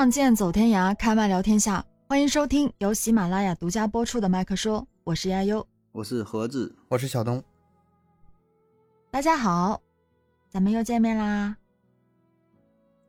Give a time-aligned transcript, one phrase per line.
[0.00, 1.84] 仗剑走天涯，开麦聊天下。
[2.08, 7.44] 欢迎收听由喜马拉雅独家播出的《麦克说》，我是亚优，我是盒子，我是小东。
[9.10, 9.78] 大家好，
[10.48, 11.54] 咱们又见面啦。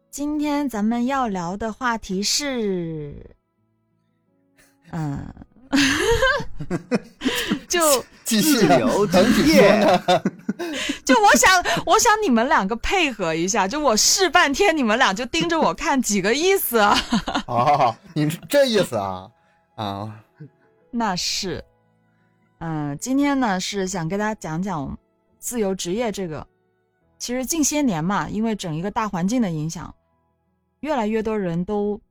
[0.09, 3.15] 今天咱们要聊的话题是，
[4.91, 5.33] 嗯，
[7.69, 7.79] 就
[8.25, 10.03] 继续自由等职业呢。
[11.05, 16.97] 就我想，我想你们两个配合一下，就我试半天，你们俩就盯着我看，几个意思啊？
[17.47, 19.29] 哦，你是这意思啊？
[19.75, 20.23] 啊，
[20.91, 21.63] 那是，
[22.59, 24.97] 嗯，今天呢是想跟大家讲讲
[25.39, 26.45] 自由职业这个。
[27.17, 29.93] 其实近些年嘛，因为整一个大环境的影响，
[30.79, 32.01] 越来越多人都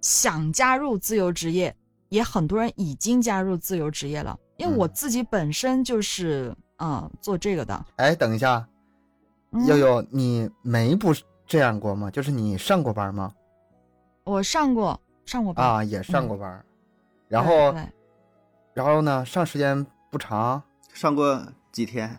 [0.00, 1.74] 想加入自由职业，
[2.08, 4.36] 也很多人已经加入自由职业了。
[4.56, 8.66] 因为我嗯自己本身就是嗯做这个的，哎，等一下，
[9.52, 11.12] 嗯悠悠，你没不
[11.46, 12.10] 这样过吗？
[12.10, 13.32] 就是你上过班吗？
[14.24, 16.64] 我上过上过班，啊，也上过班。
[17.28, 17.82] 然后，对
[18.74, 20.62] 然后呢，上时间不长。
[20.94, 22.18] 上过几天？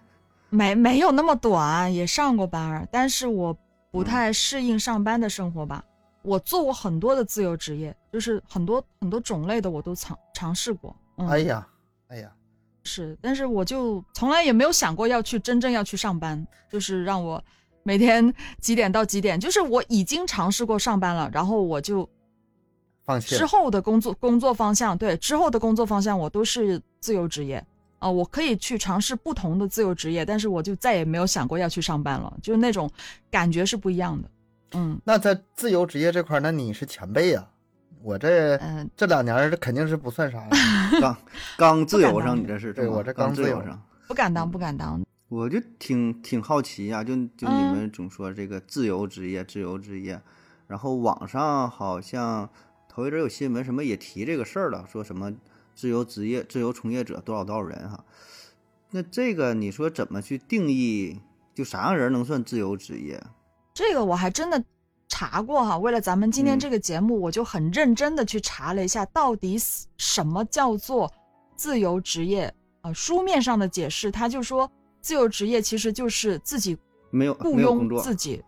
[0.49, 3.53] 没没有那么短，也上过班儿，但是我
[3.91, 5.83] 不嗯太适应上班的生活吧。
[6.21, 10.95] 我做过很多的自由职业，就是很多很多种类的我都尝尝试过。
[11.17, 11.67] 嗯，哎呀，
[12.07, 12.31] 哎呀，
[12.89, 17.43] 是，但是我就从来也没有想过要去真正要去上班，就是让我
[17.83, 22.09] 每天 几点到几点，就是我已经尝试过上班了，然后我就之
[23.05, 23.45] 放弃之。
[23.45, 27.63] 后的工作工作方向，对之后的工作方向我都是自由职业
[27.99, 32.89] 啊、我可以去尝试不同的自由职业，但是我就再也没有想过要去上班了，就是那种
[33.29, 34.29] 感觉是不一样的。
[34.71, 37.45] 嗯那在自由职业这块，那你是前辈呀、
[38.01, 40.49] 我这嗯、这两年儿这肯定是不算啥了。
[41.57, 42.73] 刚刚自由不敢当上，你这是？
[42.73, 43.81] 对我这刚刚自由上。
[44.07, 45.01] 不敢当，不敢当。
[45.27, 50.19] 我就挺挺好奇啊，就就你嗯们总说这个自由职业，自由职业，
[50.67, 52.49] 然后网上好像
[52.87, 55.31] 头一阵有新闻什么也提这个事儿了，说什么
[55.75, 58.03] 自由职业、自由从业者多少多少人哈。
[58.91, 61.21] 那这个你说怎么去定义？
[61.53, 63.21] 就啥样人能算自由职业？
[63.73, 64.63] 这个我还真的
[65.19, 69.57] 查过哈，为了咱们今天嗯这个节目，我就很认真的去查了一下，到底
[69.97, 71.11] 什么叫做
[71.57, 74.71] 自由职业啊、书面上的解释，他就说
[75.01, 76.77] 自由职业其实就是自己
[77.11, 78.41] 没有雇佣自己，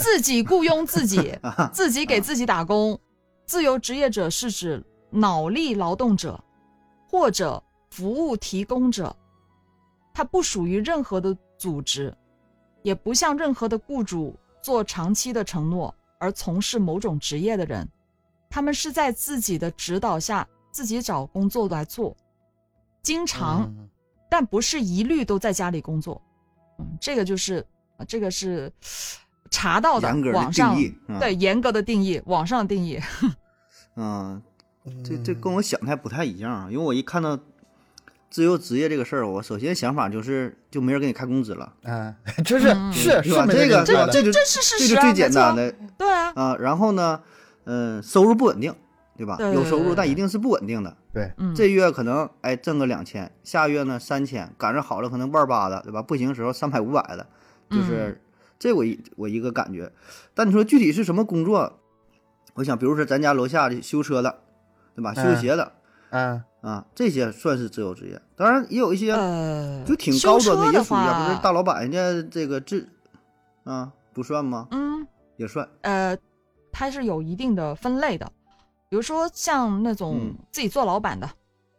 [0.00, 1.70] 自己雇佣自己， 啊？
[1.72, 2.98] 自己给自己打工。
[3.46, 6.42] 自由职业者是指脑力劳动者
[7.08, 9.14] 或者服务提供者，
[10.12, 12.12] 他不属于任何的组织，
[12.82, 17.88] 也不向任何的雇主做长期的承诺而从事某种职业的人，
[18.48, 22.16] 他们是在自己的指导下自己找工作来做，
[23.02, 23.88] 经常、嗯
[24.32, 26.22] 但不是一律都在家里工作。
[26.78, 27.66] 嗯，这个就是，
[27.96, 28.72] 呃这个是
[29.50, 33.00] 查到的严格的网上定义啊对严格的定义，网上的定义。
[33.96, 34.40] 嗯，
[35.02, 37.36] 这这嗯跟我想的还不太一样啊，因为我一看到
[38.30, 42.14] 自由职业这个事儿，我首先想法就是就没人给你开工资了， 嗯，
[42.44, 43.44] 这是嗯是是吧？
[43.46, 46.56] 这个这这就这是事这实啊就最简单的对啊，啊。
[46.60, 47.20] 然后呢，
[47.64, 48.72] 嗯，收入不稳定，
[49.16, 49.36] 对吧？
[49.36, 50.96] 对有收入，但一定是不稳定的。
[51.12, 56.00] 对，嗯，这月可能哎挣个两千，下月呢三千，赶上好了可能万八的，对吧？
[56.00, 57.26] 不行的时候三百五百的，
[57.68, 58.20] 就是、嗯
[58.60, 59.90] 这我一我一个感觉。
[60.34, 61.80] 但你说具体是什么工作？
[62.54, 64.40] 我想，比如说咱家楼下的修车的，
[64.94, 65.14] 对吧？
[65.14, 65.72] 修嗯鞋的。
[66.10, 66.42] 嗯。
[66.60, 68.20] 啊，这些算是自由职业。
[68.36, 72.86] 当然，也有一些呃，就挺高端的也属于啊，话不是大老板人家这个自
[73.64, 74.68] 啊，不算吗？
[74.70, 75.06] 嗯。
[75.38, 75.66] 也算。
[75.80, 76.14] 呃，
[76.70, 78.30] 它是有一定的分类的，
[78.90, 80.34] 比如说像那种嗯。
[80.52, 81.26] 自己做老板的，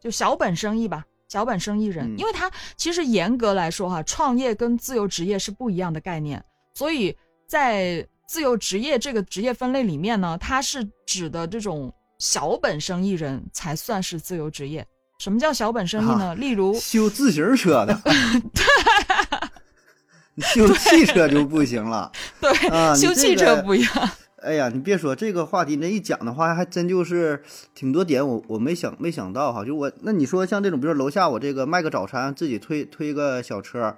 [0.00, 2.18] 就小本生意吧，小本生意人，嗯。
[2.18, 6.44] 因为他其实严格来说哈，创业跟自由职业是不一样的概念，
[6.74, 7.16] 所以
[7.46, 14.86] 在自由职业这个职业分类里面呢，它是指的这种小本生意人才算是自由职业。
[15.18, 16.32] 什么叫小本生意呢？
[16.36, 18.00] 例如，修自行车的，
[20.36, 22.12] 你修汽车就不行了。
[22.40, 24.10] 对，啊修汽车不一样。
[24.40, 27.42] 哎呀，你别说这个话题，那一讲的话，还真就是
[27.74, 29.64] 挺多点我我没想没想到哈。
[29.64, 33.96] 就我那你说像这种，比如说楼下我这个卖个早餐，自己推推个小车，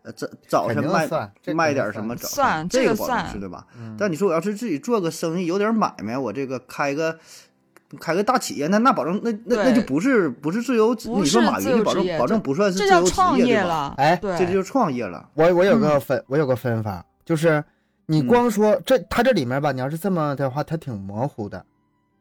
[0.00, 1.06] 呃早早晨卖
[1.54, 2.26] 卖点什么早
[2.70, 3.66] 这个保这个算是对吧？
[3.78, 7.18] 嗯，但你说我要是自己做个生意，有点买卖，我这个开个
[7.96, 13.62] 开个大企业，那那保证那那那就不是不是自由职，不你说是自由马云保职业证保证不算是自由职业对？
[13.62, 13.94] 了。
[13.96, 15.28] 哎，这就是创业了。
[15.34, 17.62] 我我有嗯个分，我有个分法，就是
[18.06, 21.64] 你嗯光说这他这里面吧，你要是这么的话，他挺模糊的，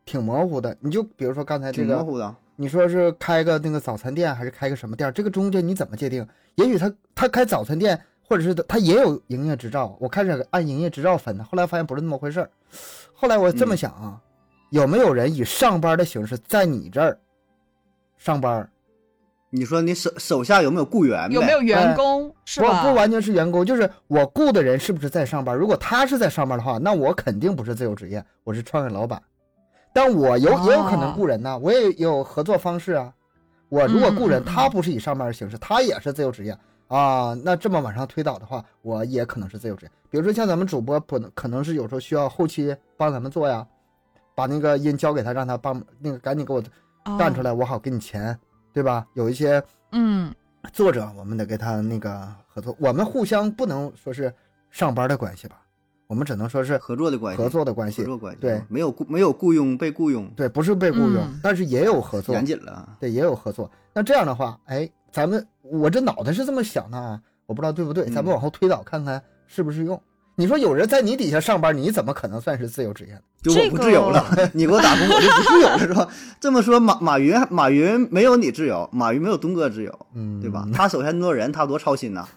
[0.06, 0.76] 挺模糊的。
[0.80, 6.26] 你就比如说刚才这个，挺模糊的，你说是开个那个早餐店还是开个什么店，这个中间你怎么界定？
[6.56, 12.50] 也许他他开早餐店，或者是他也有营业执照，我开始按营业执照分的，后来发现不是那么回事儿。
[13.14, 14.20] 后来我这么嗯想啊，
[14.70, 17.18] 有没有人以上班的形式在你这儿
[18.18, 18.70] 上班？
[19.52, 21.32] 你说你手手下有没有雇员？
[21.32, 22.84] 有没有员工是不吧？
[22.84, 25.56] 不完全是员工，就是我雇的人是不是在上班？
[25.56, 29.22] 如果他是在上班的话，那我肯定不是自由职业，我是创业老板。
[29.94, 33.14] 但我有也有可能哦雇人呐，我也有合作方式啊。
[33.70, 36.58] 我如果雇人，他不是以上班的形式，他也是自由职业
[36.88, 37.34] 啊。
[37.46, 39.92] 那这么往上推导的话，我也可能是自由职业。
[40.10, 43.66] 比如说像咱们主播，不能可能是有时候需要后期帮咱们做呀，
[44.36, 46.62] 把那个音交给他，让他帮那个赶紧给我
[47.18, 47.46] 干出来。
[47.46, 48.38] 来，我好给你钱，
[48.74, 49.08] 对吧？
[49.14, 50.32] 有一些嗯，
[50.74, 54.32] 作者，我们得给他那个合作，我们互相不能说是
[54.70, 55.62] 上班的关系吧，
[56.08, 62.98] 我们只能说是合作的关系，合作的关系合，作关系，对没有雇没有雇佣被雇佣，对，不是被雇佣，嗯但是也有合作严，谨了啊。
[63.00, 63.72] 对，也有合作。
[63.94, 70.02] 那这样的话，哎，咱们我这脑袋是这么想的啊，我不知道对不对，咱们嗯往后推导看看适不适用。
[70.36, 73.20] 你说有人在你底下上班，你怎么可能算是自由职业呢？
[73.42, 76.08] 就我不自由了， 你给我打工，我就不自由了，是吧？
[76.40, 80.68] 这么说，马马云马云没有你自由，马云没有东哥自由，嗯，对吧？
[80.74, 82.28] 他手下那么多人，他多操心呐！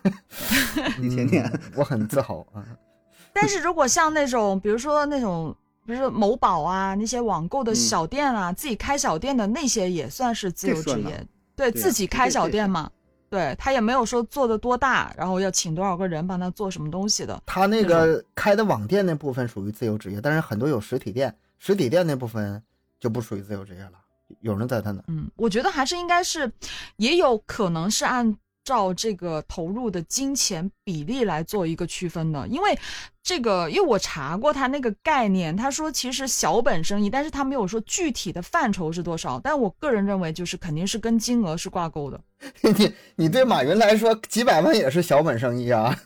[1.00, 2.62] 你天天嗯我很自豪啊。
[3.32, 5.54] 但是如果像那种，比如说那种，
[5.86, 12.90] 比如说某宝啊，那些网购的嗯小店啊，自己开小店的那些也算是自由职业，对对啊自己开小店嘛，
[13.30, 17.42] 对他也没有说做的多大，然后要请多少个人帮他做什么东西的。
[17.46, 22.62] 他那个开的网店那部分属于自由职业，但是很多有实体店，实体店那部分
[22.98, 23.92] 就不属于自由职业了。
[24.40, 26.52] 有人在他那，嗯，我觉得还是应该是，
[26.96, 28.36] 也有可能是按
[28.68, 32.78] 照这个投入的金钱比例来做一个区分的，因为
[33.22, 42.20] 这个，因为我查过他那个概念，他说其实小本生意，但是他没有说具体的范畴是多少，但我个人认为就是肯定是跟金额是挂钩的。
[42.60, 45.98] 你你对马云来说，几百万也是小本生意啊。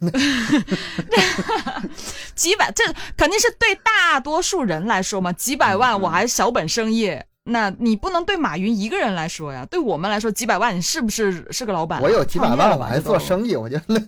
[2.36, 2.84] 几百，这
[3.16, 7.18] 肯定是对大多数人来说嘛，几百万我还小本生意。
[7.44, 12.02] 那你不能对马云一个人来说呀，对我们来说，几百万你是不是是个老板啊？
[12.02, 13.98] 我有几百万，我还做生意，我觉得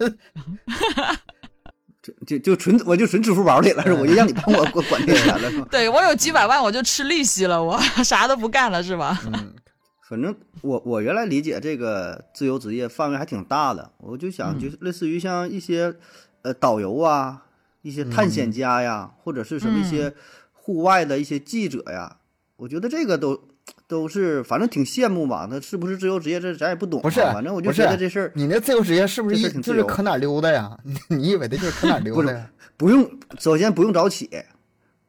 [2.00, 3.92] 就 就就存我就存支付宝里了，是？
[3.92, 5.66] 我就让你帮我管管这钱了，是吧？
[5.72, 9.20] 对我有几百万，我就吃利息了，我 啥都不干了，是吧？
[9.26, 9.52] 嗯，
[10.08, 10.32] 反正
[10.62, 15.92] 我我原来理解这个自由职业范围还挺大的，我就想嗯就是类似于像一些
[16.42, 17.46] 呃导游啊，
[17.82, 20.14] 一些探险家呀，或者是什么一些
[20.52, 22.18] 户外的一些记者呀，
[22.56, 23.40] 我觉得这个都
[23.86, 25.46] 都是反正挺羡慕吧。
[25.50, 30.76] 那是不是自由职业这咱也不懂啊，不是反正我就觉得这事儿你那自由职业是不是这一就是可哪儿溜达呀？
[30.84, 32.50] 你你以为的就是可哪 儿溜达呀？
[32.76, 34.28] 不用，首先不用早起，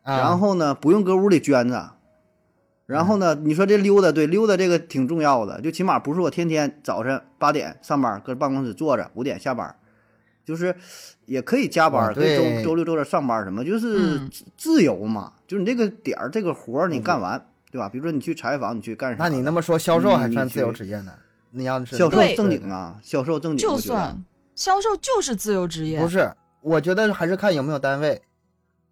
[0.03, 1.91] 啊，然后呢不用搁屋里捐着。
[2.87, 3.33] 然后呢？
[3.33, 9.75] 你说这溜达，对溜达这个挺重要的，就起码不是我天天早晨八点上班，搁办公室坐着，五点下班，
[10.45, 10.73] 就是
[11.25, 15.33] 也可以加班，哦可以周周六周日上班什么，就是嗯自自由嘛。
[15.47, 17.89] 就是你这个点儿这个活儿你干完，对吧？
[17.89, 19.23] 比如说你去采访，你去干啥？
[19.23, 21.11] 那你那么说，销售还算自由职业呢？
[21.51, 24.23] 你要是销售正经啊，销售正经，就算
[24.55, 26.31] 销售就是自由职业，不是？
[26.61, 28.21] 我觉得还是看有没有单位。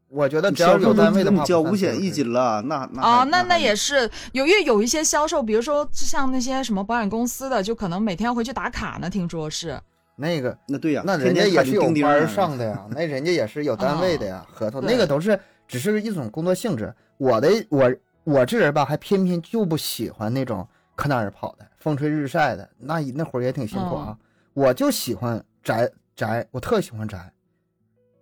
[0.09, 9.79] 我觉得只要销售都有单位的话，交五险一金了，那那啊，那那也是有，因为有一些销售，比如说像那些什么保险公司的，就可能每天要回去打卡呢，听说是。
[10.15, 16.93] 那个那对呀，那人家也是有班上的呀，那人家也是有单位的呀，合同那个都是只是一种工作性质。
[17.17, 17.93] 我的我
[18.23, 24.17] 我这人吧，还偏偏就不喜欢那种可哪儿跑的，风吹日晒的，那那活儿也挺辛苦啊。
[24.53, 27.31] 我就喜欢宅宅，我特喜欢宅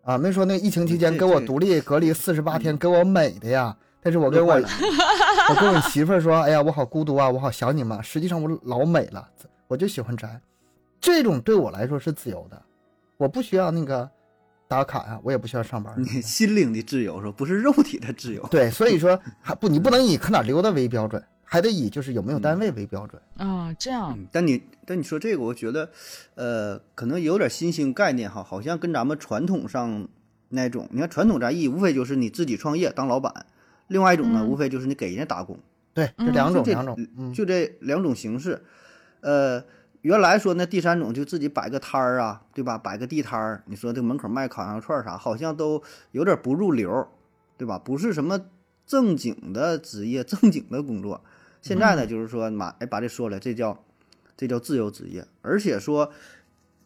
[0.04, 0.18] 啊。
[0.18, 3.76] 没说那疫情期间给我独立隔离四十八天，给我美的呀。
[4.02, 8.02] 但是我跟我我跟我媳妇儿说，哎呀，我好孤独啊，我好想你们。
[8.02, 9.28] 实际上我老美了，
[9.68, 10.40] 我就喜欢宅，
[11.02, 12.62] 这种对我来说是自由的，
[13.18, 14.08] 我不需要那个
[14.68, 15.94] 打卡呀、我也不需要上班。
[15.98, 17.34] 你心灵的自由是吧？
[17.36, 18.48] 不是肉体的自由。
[18.52, 23.22] 对，所以说 还不，你不能以可哪溜达为标准，还得以就是有没有单位为标准。
[23.38, 25.90] 啊，这样，嗯，但你但你说这个，我觉得，
[26.36, 30.08] 呃，可能有点新兴概念哈，好像跟咱们传统上
[30.50, 33.48] 那种，你看传统咱意无非就是你自己创业当老板，
[33.88, 35.58] 另外一种呢，嗯无非就是你给人家打工，
[35.94, 38.64] 对，这嗯两种两种，嗯，就这两种形式。
[39.22, 39.64] 呃，
[40.02, 42.78] 原来说那第三种就自己摆个摊儿啊，对吧？
[42.78, 45.82] 摆个地摊儿，你说这门口卖烤羊肉串儿啥，好像都
[46.12, 47.08] 有点不入流，
[47.58, 47.78] 对吧？
[47.78, 48.48] 不是什么
[48.86, 51.24] 正经的职业、 正经的工作。
[51.62, 53.84] 现在呢，就是说妈哎把这说了，这叫
[54.36, 56.12] 这叫自由职业，而且说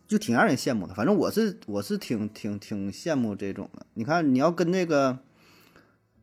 [0.08, 0.94] 就挺让人羡慕的。
[0.94, 3.86] 反正我是我是挺挺挺羡慕这种的。
[3.94, 5.18] 你看，你要跟这个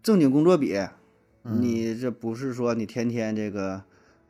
[0.02, 0.78] 正经工作比，
[1.44, 3.82] 你这不是说你天天这个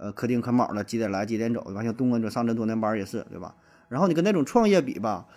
[0.02, 1.84] 呃可丁可卯的几点来几点走，对吧？
[1.84, 3.54] 像东哥这上这多年班也是，对吧？
[3.88, 5.28] 然后你跟那种创业比吧，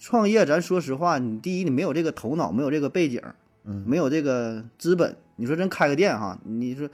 [0.00, 3.22] 创业咱说实话，你第一你没有这个头脑，没有这个背景，
[3.64, 5.16] 嗯，没有这个资本。
[5.36, 6.88] 你说真开个店哈，你说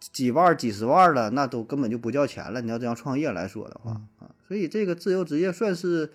[0.00, 2.60] 几万、几十万的，那都根本就不叫钱了。
[2.62, 6.10] 你要这样创业来说的话嗯啊，所以这个自由职业算是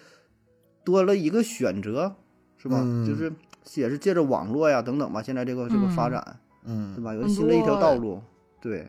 [0.84, 2.16] 多了一个选择，
[2.58, 2.80] 是吧？
[2.82, 3.32] 嗯就是
[3.76, 7.14] 也是借着网络呀等等吧，现在这个这个发嗯展，嗯对吧？
[7.14, 8.22] 有新的一条道路，
[8.62, 8.88] 对，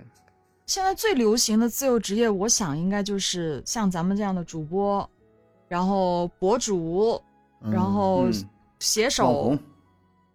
[0.66, 5.08] 现在最流行的自由职业，我想应该就是像咱们这样的主播，
[5.68, 7.20] 然后博主，
[7.62, 8.32] 嗯然后嗯
[8.80, 9.58] 写网手红，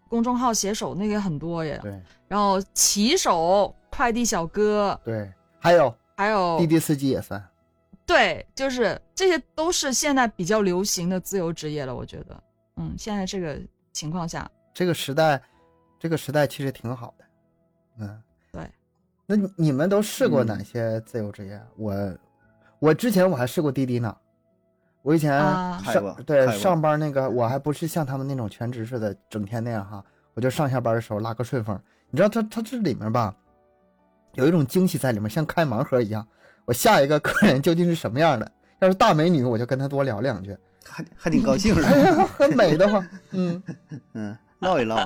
[0.07, 7.43] 公众号写手那个也很多耶，对然后骑手、快递小哥，对，还有还有滴滴司机也算。
[8.05, 11.95] 对，就是这些都是现在比较流行的自由职业了。
[11.95, 12.43] 我觉得，
[12.77, 13.59] 嗯，现在这个
[13.93, 15.41] 情况下，这个时代，
[15.99, 17.25] 这个时代其实挺好的，
[17.99, 18.30] 嗯，对。
[19.31, 21.57] 那你你们都试过嗯哪些自由职业？
[21.77, 21.95] 我
[22.79, 24.13] 我之前我还试过滴滴呢，
[25.03, 31.79] 我以前啊上、对上班那个，我还不是像他们那种全职似的，整天那样哈，我就上下班的时候拉个顺风。
[32.09, 33.33] 你知道他他这里面吧，
[34.33, 36.27] 有一种惊喜在里面，像开盲盒一样。
[36.65, 38.51] 我下一个客人究竟是什么样的？
[38.79, 42.25] 要是大美女，我就跟她多聊两句，还还挺高兴是 哎呀，吧？
[42.37, 43.63] 很美的话，嗯。
[44.13, 44.97] 嗯，唠一唠，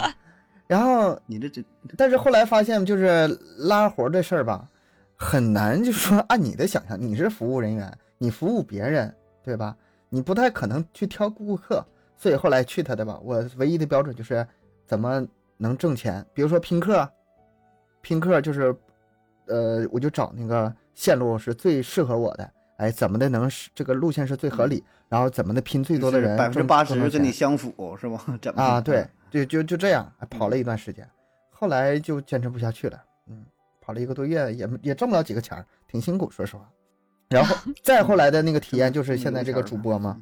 [0.68, 1.64] 然后你这这
[1.98, 3.28] 但是后来发现，就是
[3.60, 4.68] 拉活这事儿吧，
[5.16, 9.76] 很难，就是说按你的想象，你是服务人员，你服务别人，对吧？
[10.10, 14.46] 你不太可能去挑顾客，所以后来去他的吧，我唯一的标准就是
[14.88, 15.26] 怎么
[15.58, 16.26] 能挣钱。
[16.34, 17.08] 比如说拼客，
[18.02, 18.76] 拼客就是，
[19.48, 28.20] 呃，我就找那个线路是最适合我的，哎，怎么的能是这个路线是最合理，然后怎么的拼最多的人，百分之挣八十跟你相符是吗？
[28.42, 29.06] 怎么啊，对，，
[29.44, 31.08] 就就就这样哎跑了一段时间，
[31.52, 33.46] 后来就坚持不下去了，嗯，
[33.82, 36.70] 跑了一个多月也也挣不了几个钱儿，挺辛苦，说实话。
[37.30, 40.22] 然后 再后来的那个体验就是现在这个主播嘛，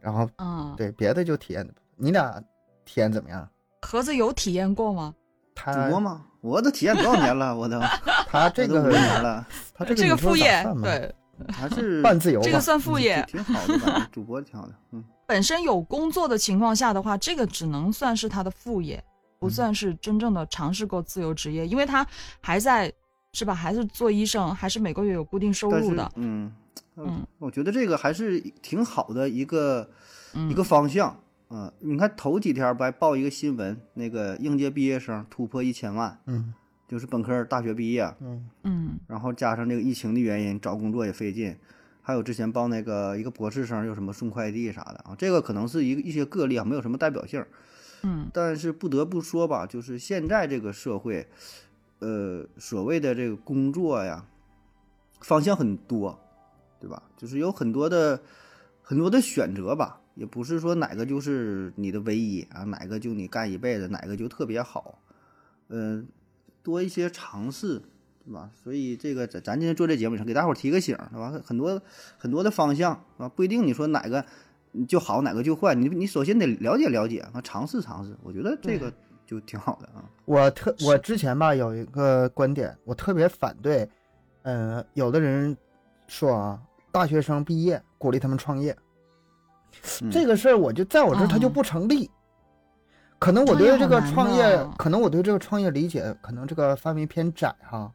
[0.00, 2.42] 然后嗯，对别的就体验，你俩
[2.84, 3.48] 体验怎么样？
[3.82, 5.14] 盒子有体验过吗？
[5.54, 6.26] 主播吗？
[6.40, 7.80] 我都体验多少年了，我都
[8.28, 11.14] 他这个年了，他这个这个副业对，
[11.48, 13.24] 还是半自由吧，这个算副业。
[13.28, 19.02] 挺好的，吧主播挺好的，嗯，本身有工作的情况下的话，这个只能算是他的副业，
[19.38, 22.06] 不嗯算是真正的尝试过自由职业，因为他
[22.40, 22.92] 还在
[23.32, 23.54] 是吧？
[23.54, 26.12] 还是做医生，还是每个月有固定收入的。
[26.16, 26.52] 嗯
[26.96, 29.90] 嗯，我觉得这个还是挺好的一个
[30.34, 31.18] 嗯一个方向。
[31.48, 36.52] 啊，你看头几天不还报一个新闻，那个应届毕业生突破一千万，嗯
[36.88, 41.56] 就是本科大学毕业，嗯嗯然后加上这个疫情的原因，找工作也费劲。
[42.06, 47.44] 还有之前报那个一个博士生，又什么送快递啥的啊，这个可能是一个一些个例啊，没有什么代表性。
[48.02, 51.26] 嗯但是不得不说吧，就是现在这个社会，
[52.00, 54.26] 呃，所谓的这个工作呀，
[55.22, 56.20] 方向很多，
[56.78, 57.02] 对吧？
[57.16, 58.20] 就是有很多的
[58.82, 64.98] 很多的选择吧，也不是说哪个就是你的唯一啊，哪个就你干一辈子，哪个就特别好，
[65.68, 66.06] 嗯、
[66.62, 67.80] 多一些尝试，
[68.26, 68.48] 对吧？
[68.54, 71.32] 所以这个咱咱今天做这节目，想给大伙儿提个醒，对吧？
[71.44, 71.80] 很多
[72.16, 74.24] 很多的方向啊，不一定你说哪个
[74.88, 78.92] 就好，哪个就坏，你你首先得了解了解啊，尝试尝试，我觉得这个
[79.26, 80.04] 就挺好的啊。
[80.24, 83.86] 我特我之前吧有一个观点，我特别反对，
[84.42, 85.54] 呃，有的人
[86.06, 86.58] 说啊，
[86.90, 88.74] 大学生毕业鼓励他们创业，
[90.00, 92.10] 嗯这个事儿我就在我这儿它就哦不成立。
[93.18, 97.90] 可能我对这个创业可能我对这个创业理解，可能这个范围偏窄哈。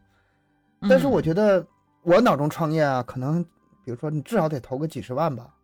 [0.88, 1.66] 但是我嗯觉得
[2.02, 3.42] 我脑中创业啊，可能
[3.84, 5.54] 比如说你至少得投个几十万吧，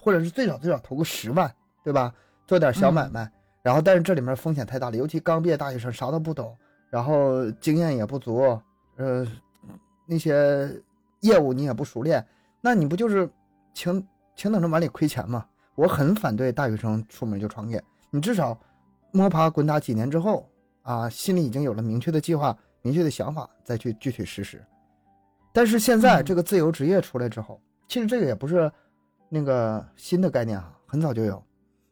[0.00, 1.52] 或者是最少最少投个十万，
[1.84, 2.12] 对吧？
[2.46, 6.56] 做点小买嗯卖，然后但是这里面风险太大了，尤其刚毕业大学生啥都不懂，
[6.88, 8.60] 然后经验也不足，
[8.96, 9.24] 呃，
[10.06, 10.68] 那些
[11.20, 12.26] 业务你也不熟练，
[12.60, 13.30] 那你不就是
[13.72, 14.04] 请
[14.34, 15.46] 请等着碗里亏钱吗？
[15.76, 18.58] 我很反对大学生出门就创业，你至少
[19.12, 20.48] 摸爬滚打几年之后
[20.82, 24.64] 啊，心里已经有了明确的计划、明确的想法，再去具体实施。
[25.52, 28.70] 但是现在嗯这个自由职业出来之后，其实这个也不是
[29.28, 31.42] 那个新的概念哈，很早就有。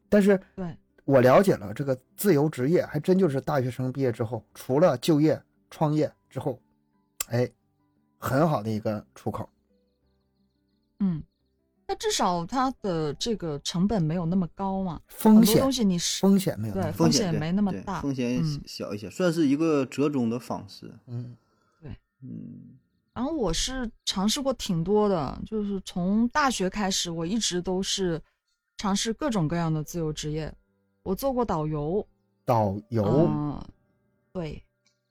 [0.09, 6.61] 但是对我了解了这个自由职业，还真就是大学生毕业之后，除了就业、创业之后，
[7.29, 7.51] 哎，
[8.19, 9.49] 很好的一个出口。
[11.01, 11.23] 嗯，
[11.89, 20.93] 那至少它的这个成本没有那么高嘛，风险很多东西你是风险没有对风险没那么大风险嗯小一些，算是一个折中的方式。
[21.07, 21.35] 嗯
[21.81, 21.91] 对
[22.23, 22.77] 嗯
[23.15, 28.21] 然后我是尝试过挺多的，就是从大学开始，我一直都是
[28.77, 30.55] 尝试各种各样的自由职业。
[31.03, 32.07] 我做过导游，
[32.45, 33.61] 导游、嗯，
[34.31, 34.63] 对，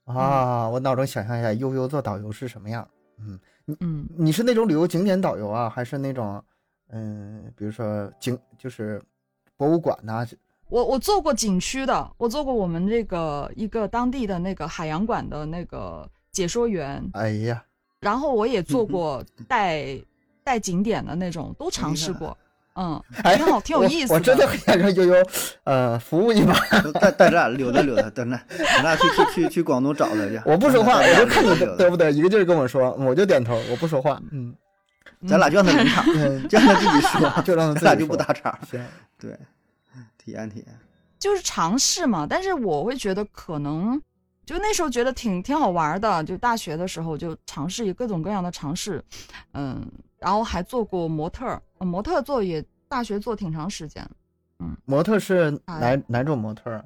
[0.06, 2.88] 啊，我脑中想象一下，悠悠做导游是什么样。
[3.18, 3.40] 嗯，
[3.80, 6.42] 嗯，你是那种旅游景点导游啊，还是那种
[6.92, 9.02] 嗯，比如说景就是
[9.56, 10.26] 博物馆呐、
[10.70, 17.64] 我我做过景区的，我做过我们这个一个当地的那个海洋馆的那个解说员，哎呀，
[18.02, 19.98] 然后我也做 过带
[20.44, 22.38] 带景点的那种，都尝试过。
[22.80, 24.20] 嗯，哎挺好，挺有意思我。
[24.20, 25.16] 我真的很想让悠悠，
[25.64, 26.54] 呃，服务一把。
[26.82, 30.40] 都带带咱溜达溜达，等着，咱俩去去去去广东找他去。
[30.46, 34.22] 我不说话，我就看你溜达溜达嘚不嘚，一个劲儿跟我说，我就点头，我不说话。
[34.32, 34.54] 嗯，
[35.28, 38.60] 咱俩就让他临场，嗯 就让他自己说， 就让他就不说搭茬。
[38.70, 38.84] 行，
[39.18, 39.32] 对，
[40.18, 40.68] 体验体验。
[41.18, 44.00] 就是尝试嘛，但是我会觉得可能，
[44.46, 49.04] 就那时候觉得挺挺好玩的，就大学的时候就尝试各种各样的尝试，
[49.54, 49.84] 嗯，
[50.20, 54.08] 然后还做过模特模特做也大学做挺长时间，
[54.60, 56.84] 嗯模特是哪哎哪种模特啊？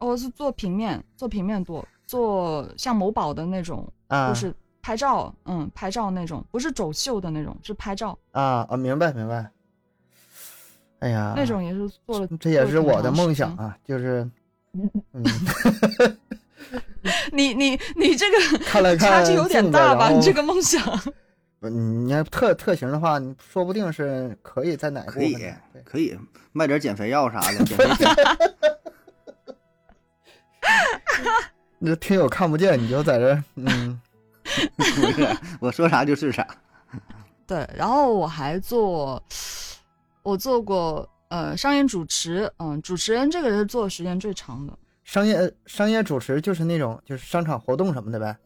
[0.00, 4.54] 我是做平面，做平面多，做像某宝的那种，啊就是
[4.86, 9.50] 拍照，嗯，拍照那种，不是走秀的那种，是拍照啊啊，明白明白。
[11.00, 13.34] 哎呀，那种也是做了，这也是我的梦。
[13.34, 14.30] 想啊，就是，
[15.12, 15.24] 嗯，
[17.32, 20.08] 你你你这个 看了看 差距有点大吧？
[20.08, 20.80] 你这个梦想。
[21.58, 25.36] 不你要特特型的话，你说不定是可以在哪个部可以
[25.84, 26.16] 可以
[26.52, 28.06] 卖点减肥药啥的，减肥品。
[31.80, 34.00] 那听友看不见，你就在这儿，嗯，
[34.76, 36.46] 不是，我说啥就是啥。
[37.46, 39.22] 对，然后我还做，
[40.22, 44.72] 我做过呃商业主持，嗯，主持人这个是做的时间最长的，
[45.04, 48.36] 商业商业主持就是那种就是商场活动什么的呗，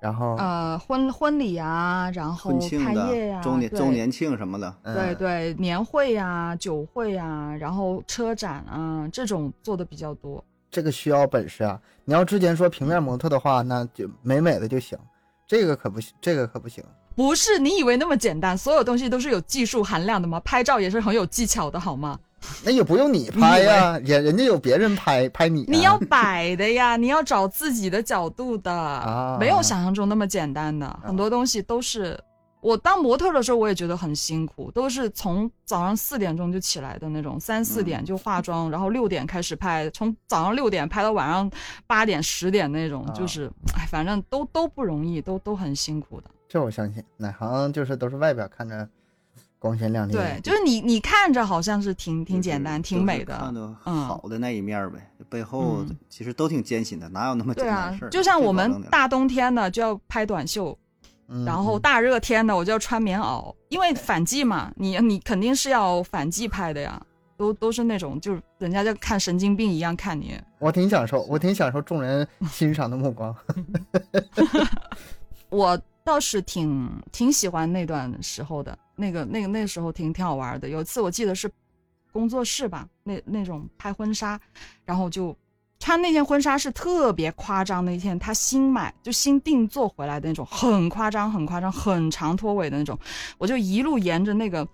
[0.00, 10.42] 然后呃婚婚礼啊，然后婚庆开业呀、的、周年周年庆什么的，嗯对对，年会呀、酒会呀、然后车展啊，这种做的比较多。
[10.70, 11.80] 这个需要本事啊！
[12.04, 14.98] 你要之前说平面模特的话，那就美美的就行，
[15.48, 16.84] 这个可不行，这个可不行。
[17.16, 20.38] 不是你以为那么简单，所有东西都是有技术含量的吗？
[20.44, 22.18] 拍照也是很有技巧的，好吗？
[22.62, 32.16] 那也不用你拍呀，人人家有别人拍拍你啊、你要摆的呀，你要找自己的角度的， 啊没有想象中那么简单的，很多东西都是。
[32.60, 41.50] 我当模特的时候，我也觉得很辛苦，都是从早上四点钟就起来的那种，三四点就化妆，然后六点开始拍，从早上六点拍到晚上
[41.86, 46.30] 八点十点那种，啊就是，哎，反正都都不容易，都都很辛苦的。
[46.48, 48.88] 这我相信，哪行就是都是外表看着
[49.58, 60.76] 光鲜亮丽的，对，就是你你看着好像是挺挺简单、挺美的，看到嗯好的那一面儿呗，背后嗯其实都挺艰辛的，哪有那么简单的事儿？，就像我们大冬天的就要拍短袖，
[61.28, 67.00] 嗯，然后大热天的我就要穿棉袄，因为反季嘛，你你肯定是要反季拍的呀，
[67.36, 70.40] 都都是那种就是人家就看神经病一样看你。
[70.58, 73.34] 我挺享受，我挺享受众人欣赏的目光。
[75.50, 80.68] 我倒是挺挺喜欢那段时候的，那个那个那时候挺挺好玩的。
[80.68, 81.50] 有一次我记得是
[82.10, 84.40] 工作室吧，那那种拍婚纱，
[84.84, 85.36] 然后就
[85.78, 92.98] 穿那件婚纱是特别夸张的一件，他新买就新定做回来的那种，很夸张很夸张，很长拖尾的那种，
[93.38, 94.66] 我就一路沿着那个。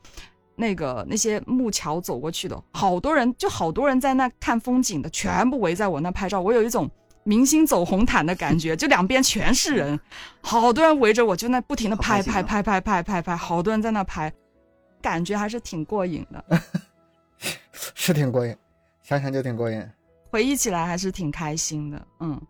[0.57, 6.89] 那个那些木桥走过去的，好多人就好多人在那看风景的，全部围在我那拍照，我有一种
[7.25, 9.99] 明星走红毯的感觉，就两边全是人，
[10.41, 14.33] 好多人围着我，就那不停的拍拍拍拍拍拍拍，好多人在那拍，
[15.03, 16.45] 感觉还是挺过瘾的，
[17.97, 18.57] 是挺过瘾，
[19.03, 19.85] 想想就挺过瘾。
[20.35, 22.41] 回忆起来还是挺开心的，嗯。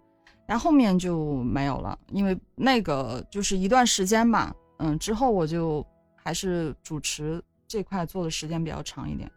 [0.47, 9.31] 但后面就没有了，因为那个就是一段时间嘛，嗯，之后我就还是主持这块做的时间比较长一点。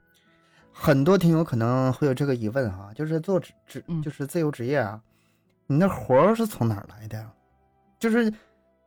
[0.71, 3.51] 很多听友可能会有这个疑问哈，就是做职
[4.01, 5.01] 就是自由职业啊，
[5.65, 7.29] 你那活儿是从哪儿来的呀？
[7.99, 8.31] 就是，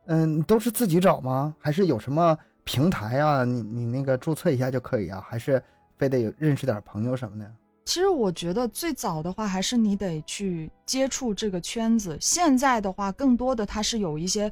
[0.07, 1.55] 嗯，都是自己找吗？
[1.59, 3.45] 还是有什么平台啊？
[3.45, 5.23] 你你那个注册一下就可以啊？
[5.27, 5.63] 还是
[5.97, 7.51] 非得有认识点朋友什么的？
[7.91, 12.17] 其实我觉得最早的话，还是你得去接触这个圈子。
[12.21, 14.49] 现在的话，更多的它是有一些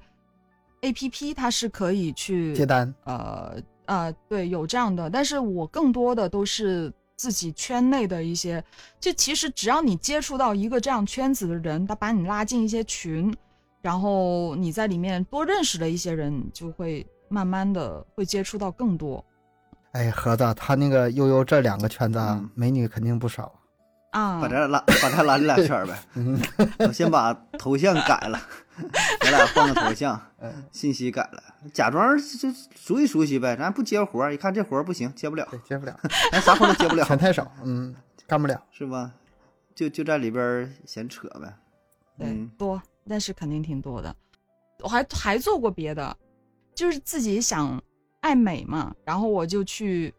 [0.81, 5.09] A P P，它是可以去接单呃呃，对，有这样的。
[5.09, 8.61] 但是我更多的都是自己圈内的一些，
[8.99, 13.33] 就其实只要你接触到一个这样圈子的人，他把你拉进一些群，
[13.81, 19.23] 然后你在里面多认识了一些人，就会慢慢的会接触到更多
[19.99, 22.19] 哎，盒子，他那个悠悠这两个圈子
[22.55, 23.53] 美女肯定不少。
[24.11, 24.47] 啊把。
[24.47, 25.93] 这拉把他拉这俩圈儿呗。
[26.15, 26.39] 嗯
[26.79, 28.39] 我先把头像改了，
[29.19, 33.57] 咱俩换个头像，嗯，信息改了，假装就熟悉熟悉呗。
[33.57, 35.99] 咱不接活儿，一看这活儿不行，接不了，对，接不了，
[36.31, 37.93] 咱啥活都接不了，钱太少，嗯，
[38.25, 38.57] 干不了。
[38.71, 39.11] 是吧？
[39.75, 41.53] 就就在里边闲扯呗。
[42.17, 44.15] 对，嗯多，但是肯定挺多的。
[44.81, 46.15] 我还还做过别的，
[46.73, 47.81] 就是自己想
[48.21, 50.13] 爱美嘛，然后我就去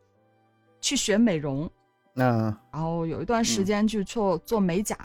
[0.80, 1.70] 去学美容，
[2.16, 4.96] 嗯，然后有一段时嗯间去做做美甲，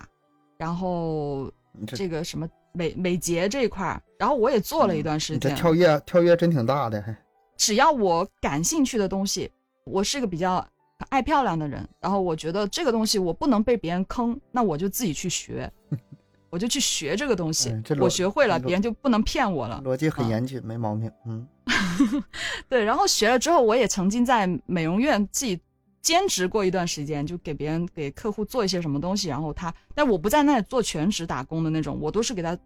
[0.58, 1.51] 然后
[1.86, 5.55] 这这个什么美美睫这一块儿，然后我也做了一段时间。
[5.55, 7.15] 跳跃跳跃真挺大的，还
[7.58, 9.51] 只要我感兴趣的东西，
[9.86, 10.65] 我是个比较
[11.10, 15.71] 爱漂亮的人，然后我觉得这个东西我不能被别人坑，那我就自己去学，
[16.49, 19.81] 我就去学这个东西我学会了，别人就不能骗我了。
[19.86, 21.12] 逻辑很啊严谨，没毛病。
[21.25, 21.45] 嗯，
[22.69, 25.60] 对，然后学了之后，我也曾经在美容院自己
[26.01, 32.58] 兼职过一段时间，就给别人给客户做一些什么东西，然后他，但我不在那里做全职打工的那种，我都是给他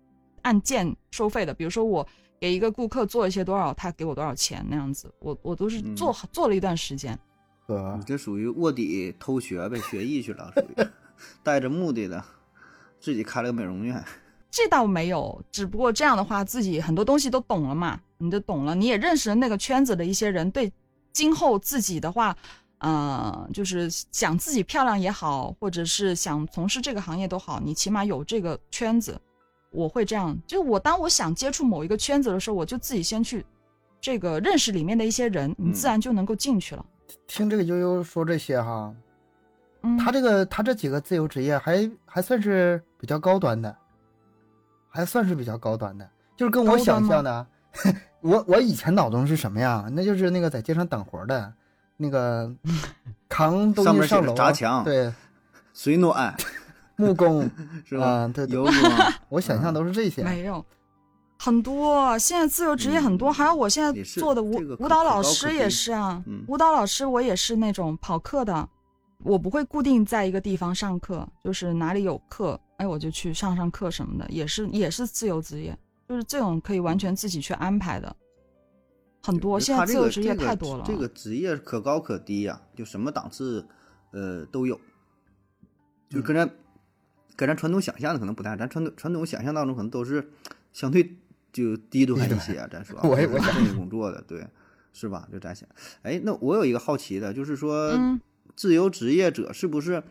[0.42, 1.54] 按件收费的。
[1.54, 2.06] 比如说我
[2.40, 7.18] 给一个顾客做一些多少，他给我多少钱那样子，我我都是嗯做、做了一段时间。
[7.66, 10.88] 哥你，这属于卧底偷学呗，学艺去了，属于
[11.44, 12.22] 带着目的的，
[13.00, 14.04] 自己开了个美容院。
[14.52, 20.72] 这倒没有，只不过这样的话，自己很多东西都懂了嘛，你就懂了，你也认识了那个圈子的一些人，对
[21.12, 22.36] 今后自己的话，
[22.78, 29.20] 呃，就是想自己漂亮也好，或者是想从事这个行业都好，你起码有这个圈子。
[29.72, 33.46] 我会这样，就我当我想接触某一个圈子的时候，我就自己先去
[34.02, 36.84] 这个认识里面的一些人，你自然就能够进去了。
[37.28, 38.92] 听这个悠悠说这些哈，
[39.84, 43.76] 嗯，他这个他这几个自由职业还还算是比较高端的，
[44.90, 47.46] 还算是比较高端的，就是跟我想象的，
[48.22, 49.88] 我我以前脑中是什么呀？
[49.92, 51.54] 那就是那个在街上等活的，
[51.98, 52.52] 那个
[53.30, 55.14] 扛东西上楼，砸墙对，
[55.74, 56.36] 水暖
[56.98, 57.50] 木工
[57.86, 58.06] 是吧？
[58.06, 58.74] 啊，对对，油工，
[59.30, 60.24] 我想象都是这些。
[60.24, 60.66] 没有，
[61.38, 68.68] 很多现在自由职业很多，嗯还有我现在做的舞这个舞蹈老师也是啊，嗯舞蹈老师我也是那种跑课的，
[69.24, 75.78] 我不会固定在一个地方上课，就是哪里有课，哎，我就去上上课什么的，也是也是自由职业，
[76.10, 78.16] 就是这种可以完全自己去安排的，
[79.22, 79.60] 很多。
[79.60, 83.68] 现在这个自由职业太多了，这个职业可高可低呀、就什么档次，
[84.12, 84.82] 呃都有，
[86.10, 86.50] 就跟咱、
[87.36, 90.32] 跟咱传统想象的可能不太，咱传统传统想象当中可能都是
[90.74, 91.16] 相对
[91.54, 94.48] 就低端一些，咱说 我也我或者是正经工作的，对，
[94.92, 95.30] 是吧？
[95.32, 95.70] 就咱想，
[96.02, 98.20] 哎，那我有一个好奇的，就是说，嗯
[98.56, 100.02] 自由职业者是不是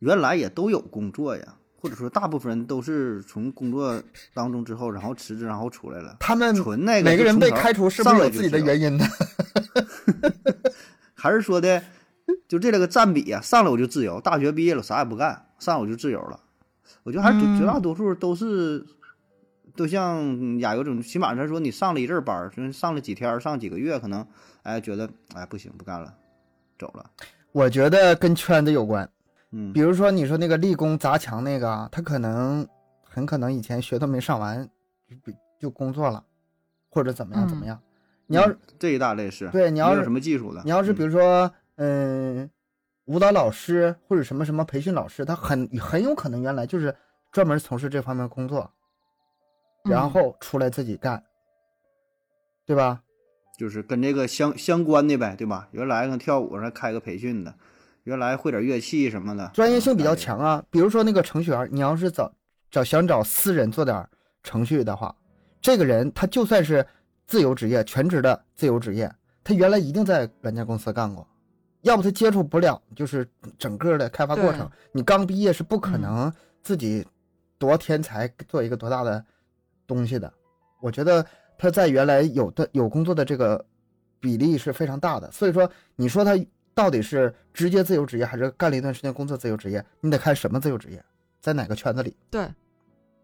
[0.00, 1.56] 原来也都有工作呀？
[1.84, 6.16] 或者说，大部分人都是从工作当中之后，然后辞职，然后出来了。
[6.18, 9.04] 他们纯那个每个人被开除是不上是有自己的原因呢？
[11.14, 11.82] 还是说的，
[12.48, 16.40] 就这了个占比啊，上来我就自由，大学毕业了啥也不干，上来我就自由了。
[17.02, 18.82] 我觉得还是绝嗯绝大多数都是，
[19.76, 24.26] 都像亚游这种，起码他说你上了一阵儿班儿，就是上了几天，上几个月，可能
[24.62, 26.14] 哎觉得哎不行不干了，
[26.78, 27.10] 走了。
[27.52, 29.06] 我觉得跟圈子有关。
[29.56, 32.66] 嗯比如说你说那个立功砸墙那个啊，他可能
[33.04, 34.68] 很可能以前学都没上完，
[35.08, 36.24] 就就工作了，
[36.90, 37.80] 或者怎么样怎么样。
[38.26, 42.50] 你要这一大类是，对你要是什么技术的，你要是比嗯如说，嗯，
[43.04, 46.96] 舞蹈老师或者什么什么培训老师，他很很有可能原来就是
[47.30, 48.72] 专门从事这方面工作，
[49.84, 51.22] 然嗯后出来自己干，
[52.66, 53.02] 对吧？
[53.56, 55.68] 就是跟这个相相关的呗，对吧？
[55.70, 57.54] 原来跟跳舞上开个培训的，
[58.04, 60.64] 原来会点乐器什么的，专业性比较啊强啊。
[60.70, 62.32] 比如说那个程序员，你要是找
[62.70, 64.06] 找想找私人做点
[64.42, 65.14] 程序的话，
[65.60, 66.86] 这个人他就算是
[67.26, 69.10] 自由职业、全职的自由职业，
[69.42, 71.26] 他原来一定在软件公司干过，
[71.80, 73.26] 要不他接触不了就是
[73.58, 74.70] 整个的开发过程。
[74.92, 77.06] 你刚毕业是不可嗯能自己
[77.58, 79.24] 多天才做一个多大的
[79.86, 80.30] 东西的。
[80.82, 81.24] 我觉得
[81.56, 83.64] 他在原来有的有工作的这个
[84.20, 86.36] 比例是非常大的，所以说你说他
[86.74, 89.84] 到底是直接自由职业，还是干了一段时间工作自由职业？
[90.00, 91.02] 你得看什么自由职业，
[91.40, 92.16] 在哪个圈子里。
[92.30, 92.48] 对，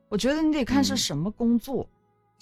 [0.09, 1.87] 我觉得你得看是嗯什么工作。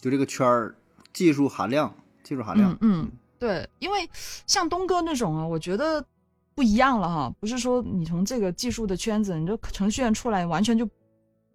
[0.00, 0.74] 就这个圈儿
[1.12, 1.92] 技术含量，
[2.22, 4.08] 技术含量，嗯嗯，对，因为
[4.46, 6.04] 像东哥那种啊，我觉得
[6.54, 10.88] 不一样了哈，不是说你从这个技术的圈子，你这程序员出来，完全就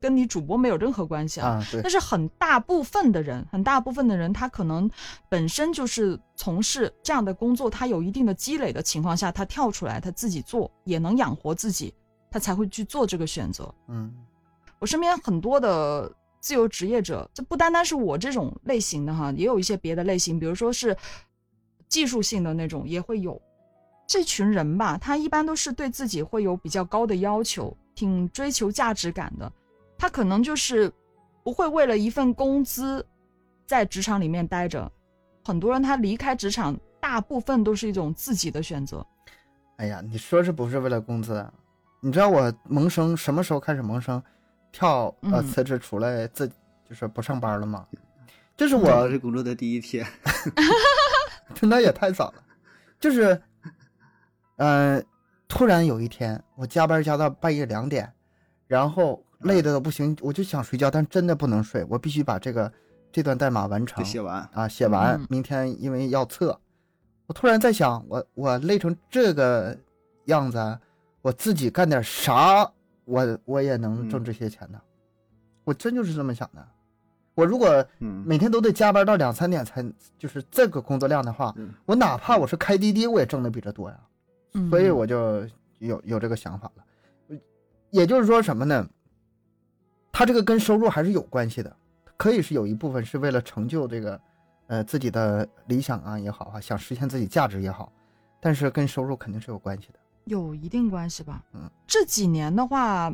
[0.04, 1.52] 跟你主播没有任何关系啊。
[1.52, 4.92] 啊，但，是很大部分的人，很大部分的人，他可能
[5.30, 11.94] 本身就是从事这样的工作，他有一定的积累的情况下，他跳出来，他自己做也能养活自己，
[12.30, 13.74] 他才会去做这个选择。
[13.88, 14.14] 嗯
[14.80, 20.98] 我身边很多的自由职业者，这不单单是我这种类型的哈，也有一些别的类型，比如说是
[21.88, 23.42] 技术性的那种也会有。
[24.06, 29.50] 这群人吧，他一般都是对自己会有比较高的要求，挺追求价值感的。
[30.04, 30.92] 他可能就是
[31.46, 33.06] 不会为了一份工资
[33.66, 34.92] 在职场里面待着。
[35.46, 39.06] 很多人他离开职场，大部分都是一种自己的选择。
[39.78, 41.36] 哎呀，你说是不是为了工资？
[41.36, 41.54] 啊
[42.02, 44.22] 你知道我萌生什么时候开始萌生
[44.74, 47.88] 跳呃嗯辞职出来自就是不上班了吗？
[48.58, 50.06] 这是我工作的第一天，
[51.64, 52.44] 那也太早了，
[53.00, 53.42] 就是，
[54.58, 55.02] 嗯、
[55.48, 58.12] 突然有一天，我加班加到半夜两点，
[58.68, 62.72] 然后累的都不行，我就想睡觉，但真的不能睡，我必须把这个
[63.12, 64.48] 这段代码完成写完。
[64.54, 66.60] 啊，写完嗯，明天因为要测。
[67.26, 69.78] 我突然在想，我我累成这个
[70.26, 70.80] 样子，
[71.22, 72.70] 我自己干点啥，
[73.06, 74.80] 我我也能挣嗯这些钱呢？
[75.64, 76.68] 我真就是这么想的。
[77.36, 79.84] 我如果嗯，每天都得加班到两三点才
[80.20, 84.00] 就是这个工作量的话，嗯我哪怕我是开滴滴，我也挣的比这多呀。
[84.54, 85.48] 嗯所以我就
[85.80, 86.84] 有有这个想法了。
[87.90, 88.88] 也就是说什么呢？
[90.14, 91.76] 他这个跟收入还是有关系的，
[92.16, 94.22] 可以是有一部分是为了成就这个，
[94.68, 97.92] 呃自己的理想啊也好啊，想实现自己价值也好，
[98.40, 100.00] 但是跟收入肯定是有关系的。
[100.26, 101.44] 有一定关系吧。
[101.54, 103.14] 嗯，这几年的话，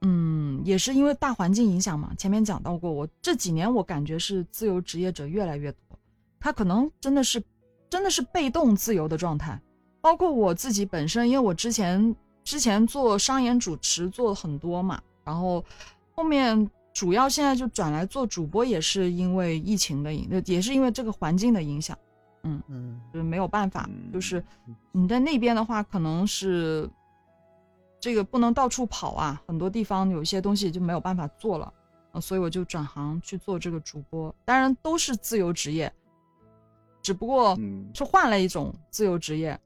[0.00, 2.12] 嗯，也是因为大环境影响嘛。
[2.16, 5.98] 前面讲到过，我这几年我感觉是自由职业者越来越多，
[6.40, 7.40] 他可能真的是
[7.90, 9.60] 真的是被动自由的状态。
[10.00, 15.62] 包括我自己本身，因为我之前之前做商演主持做很多嘛，然后
[16.20, 21.96] 后面主要现在就转来做主播，也是因为疫情的影，也是因为这个环境的影响。
[22.42, 24.44] 嗯就是没有办法，嗯就是
[24.92, 26.86] 你在那边的话，可能是
[27.98, 31.72] 这个不能到处跑啊，很多地方有一些东西就没有办法做了，
[32.12, 34.34] 呃，所以我就转行去做这个主播。
[34.44, 35.90] 当然都是自由职业，
[37.00, 39.58] 只不过嗯，是换了一种自由职业。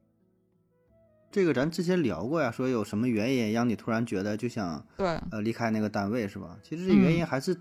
[1.35, 6.57] 这个咱之前聊过呀，说有什么原因让你突然觉得就想对，呃离开那个单位是吧？
[6.63, 7.61] 其实这原因还是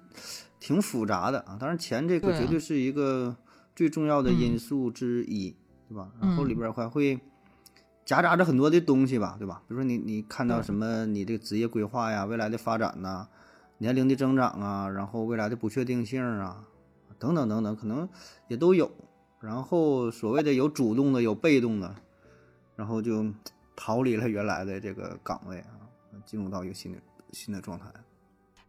[0.60, 1.58] 挺复杂的啊。
[1.60, 3.36] 当然钱这个绝对是一个
[3.76, 5.56] 最重要的嗯因素之一，
[5.90, 6.12] 对吧？
[6.22, 7.20] 然后里嗯边还会
[8.06, 9.64] 夹杂着很多的东西吧，对吧？
[9.68, 13.28] 比如说你你看到什么你这个职业规划呀、未来的发展呐、
[13.80, 16.64] 年龄的增长啊，然后未来的不确定性啊，
[17.18, 18.08] 等等等等，可能
[18.50, 18.92] 也都有。
[19.40, 21.96] 然后所谓的有主动的，有被动的，
[22.76, 23.26] 然后就
[23.76, 25.74] 逃离了原来的这个岗位啊，
[26.26, 27.00] 进入到一个新的
[27.32, 27.86] 新的状态。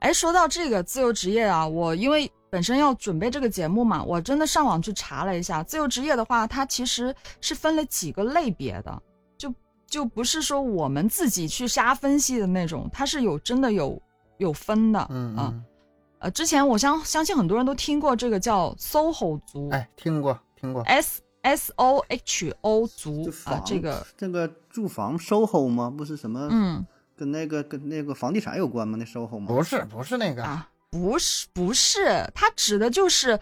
[0.00, 9.02] 哎，说到这个自由职业啊，我因为本身要准备这个节目嘛，我真的上网去查了一下，自由职业的话，它其实是分了几个类别的，
[9.38, 9.52] 就
[9.86, 14.00] 就不是说我们自己去瞎分析的那种，它是有真的有
[14.38, 15.36] 有分的，啊，嗯。
[15.36, 15.54] 啊，
[16.20, 25.92] 呃，之前我相相信很多人都听过这个叫 SOHO 族，哎，听过听过，S S O H O 族就啊、这个这个住房 SOHO 吗？
[25.94, 28.96] 不是什么嗯跟那个跟那个房地产有关吗？
[28.98, 29.46] 那 SOHO 吗？
[29.46, 33.38] 不是不是那个，啊，不是不是，它指的就是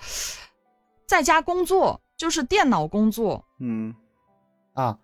[1.06, 3.94] 在家工作，就是电脑工作，嗯
[4.74, 4.98] 啊，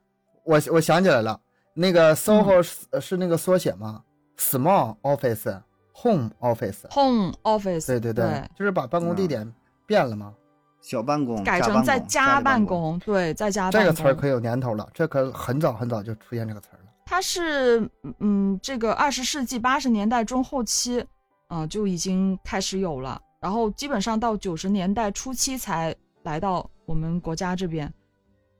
[0.45, 1.41] 我我想起来了，
[1.75, 4.03] 那个 SOHO 是,、是那个缩写吗
[4.37, 5.63] ？Small Office
[6.03, 6.89] Home Office。
[6.91, 9.51] home office，对对对，就是把办公地点
[9.87, 10.35] 变了嘛。
[10.81, 13.81] 小办公改成家办公在家办，公，对，在家办公。
[13.81, 16.91] 这个词儿可有年头了，这可很早很早就出现这个词儿了。
[17.05, 17.89] 它是
[18.21, 21.05] 嗯，这个二十世纪八十年代中后期，
[21.49, 27.93] 呃，就已经开始有了，然后基本上到九十年代初期才来到我们国家这边，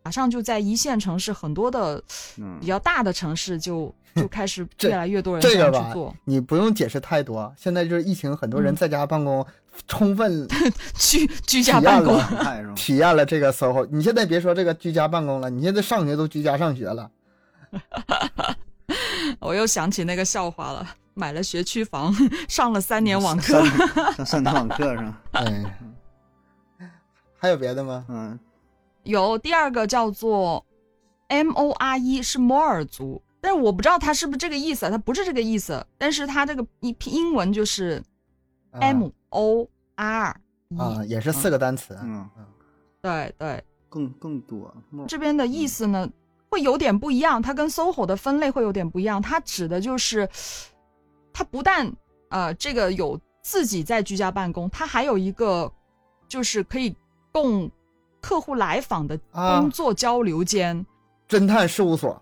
[0.03, 2.03] 马上就在一线城市很多的
[2.39, 9.47] 嗯比，较大的城市就 就开始越来越多人这这个吧样去做，你不用解释太多，现在就是疫情，很多人嗯在家办公，
[9.87, 10.47] 充分
[10.99, 12.21] 居居家办公？
[12.75, 13.87] 体验了这个 SOHO。
[13.91, 17.11] 你现在别说这个居家办公了，你现在上学都居家上学了。
[19.41, 22.15] 我又想起那个笑话了，买了学区房，
[22.49, 25.79] 上了三年网课上，上上年网课是吧，哎，
[27.39, 28.05] 还有别的吗？
[28.09, 28.39] 嗯
[29.05, 30.67] 有第二个叫做
[31.29, 38.03] M O R E 是摩尔族，但是我不知道它是不是这个意思，它不是这个意思，但是它这个英英文就是
[38.71, 41.99] 啊 M O R E，、啊，也是四个单词。
[42.03, 42.45] 嗯嗯，
[43.01, 44.73] 对对，更更多。
[45.07, 46.09] 这边的意思呢
[46.51, 50.29] 会有点不一样，它跟 SOHO 的分类会有点不一样，它指的就是
[51.33, 51.91] 它不但
[52.29, 55.71] 呃这个有自己在居家办公，它还有一个
[56.27, 56.95] 就是可以
[57.33, 57.71] 供
[58.21, 60.85] 客户来访的啊工作交流间。
[61.29, 62.21] 侦探事务所，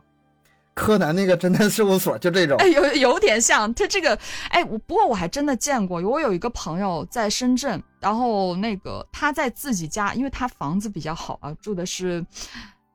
[0.76, 2.66] 柯南那个侦探事务所就这种哎，。
[2.68, 4.16] 有有点像他这个，
[4.50, 12.24] 哎，我不过我还真的见过，我有一个朋友在深圳，然后那个他在自己家，因为他房子比较好啊，住的是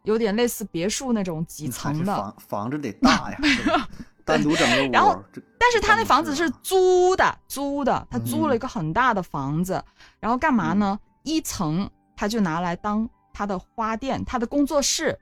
[0.03, 3.89] 有点类似别墅那种几层的，房房子得大呀， 是吧
[4.23, 4.91] 单独整个屋。
[4.91, 5.19] 然后
[5.57, 9.83] 但是他那房子是租的，租的，他租了嗯一个很大的房子，
[10.19, 10.99] 然后干嘛呢？
[11.23, 15.17] 一层他就拿来当他的花店，他的工作室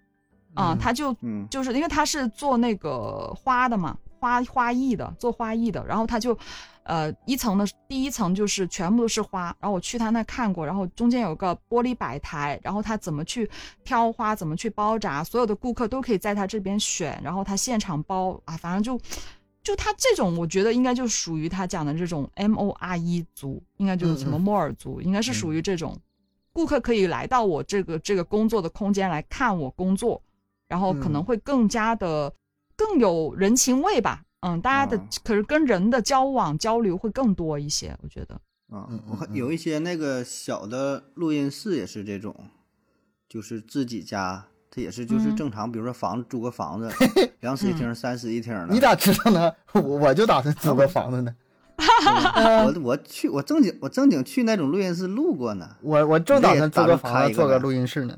[0.54, 1.48] 啊，嗯他就嗯。
[1.50, 6.38] 就是因为他是做那个花的嘛，花花艺的，做花艺的，然后他就，
[6.84, 13.50] 呃，一层的第一层就是全部都是花，然后我去他那看过，然后中间有个玻璃摆台，然后他怎么去
[13.84, 19.02] 挑花，怎么去包扎，所有的顾客都可以在他这边选，然后他现场包啊，反正就。
[19.62, 25.96] 就他这种，我觉得应该就属于他讲的这种 M O R E 族，应该就是什么摩尔族，应该是属于这种，
[26.54, 30.20] 顾客可以来到我这个这个工作的空间来看我工作，
[30.70, 32.34] 然后可能会更加的
[32.78, 34.22] 更有人情味吧。
[34.40, 38.36] 嗯，大家的可是跟人的交往交流会更多一些，我觉得。
[38.72, 42.34] 啊，我看有一些那个小的录音室也是这种，
[43.28, 44.46] 就是自己家。
[44.72, 46.88] 它也是，就是正常，比如说房子租个房子，
[47.40, 48.68] 两室一厅、三室一厅的。
[48.70, 49.52] 你咋知道呢？
[49.74, 51.36] 我我就打算租个房子呢。
[52.66, 55.76] 我我去，我正经我正经去那种录音室录过呢。
[55.82, 58.16] 我我正打算租个房子做个录音室呢。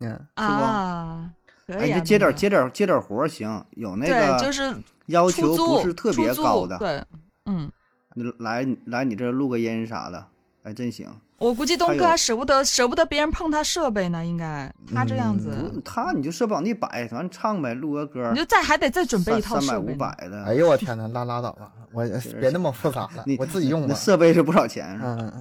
[0.00, 1.30] 嗯
[1.68, 4.74] 啊，哎，就接点接点接点活行，有那个就是
[5.06, 6.78] 要求不是特别高的。
[6.78, 7.04] 对，
[7.46, 7.70] 嗯，
[8.14, 10.24] 你来来你这录个音啥的，
[10.64, 11.06] 还真行。
[11.38, 15.50] 我估计东哥还舍不得舍不得别人碰他设备呢，应该他这样子，
[15.84, 20.42] 他你就设备往那摆，反正唱呗，录个歌，你就再还得再准备一套三百五百的。
[20.44, 22.04] 哎呦我天哪，拉拉倒吧，我
[22.40, 23.94] 别那么复杂了，我自己用吧。
[23.94, 25.32] 设备是不少钱，嗯，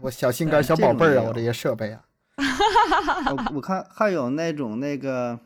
[0.00, 2.00] 我小心肝小宝贝儿啊，我这些设备啊。
[3.30, 5.38] 我我看还有那种那个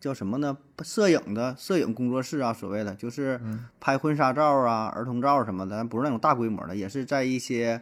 [0.00, 0.56] 叫什么呢？
[0.82, 3.40] 摄影的摄影工作室啊，所谓的就是
[3.80, 7.80] 拍婚纱照啊、儿童照什么的，不是那种大规模的，也是在一些。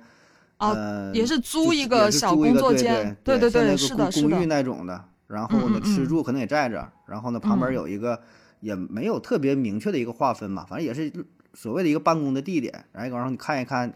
[0.59, 4.29] 啊，也是租一个小工作间，对对对，是的，是的。
[4.29, 8.21] 公寓那种的，然后呢，吃住可能也在这，然后呢，旁边有一个
[8.61, 11.11] 也没有特别明确的一个划分嘛，反正也是
[11.55, 13.91] 所谓的一个办公的地点，然后你看一看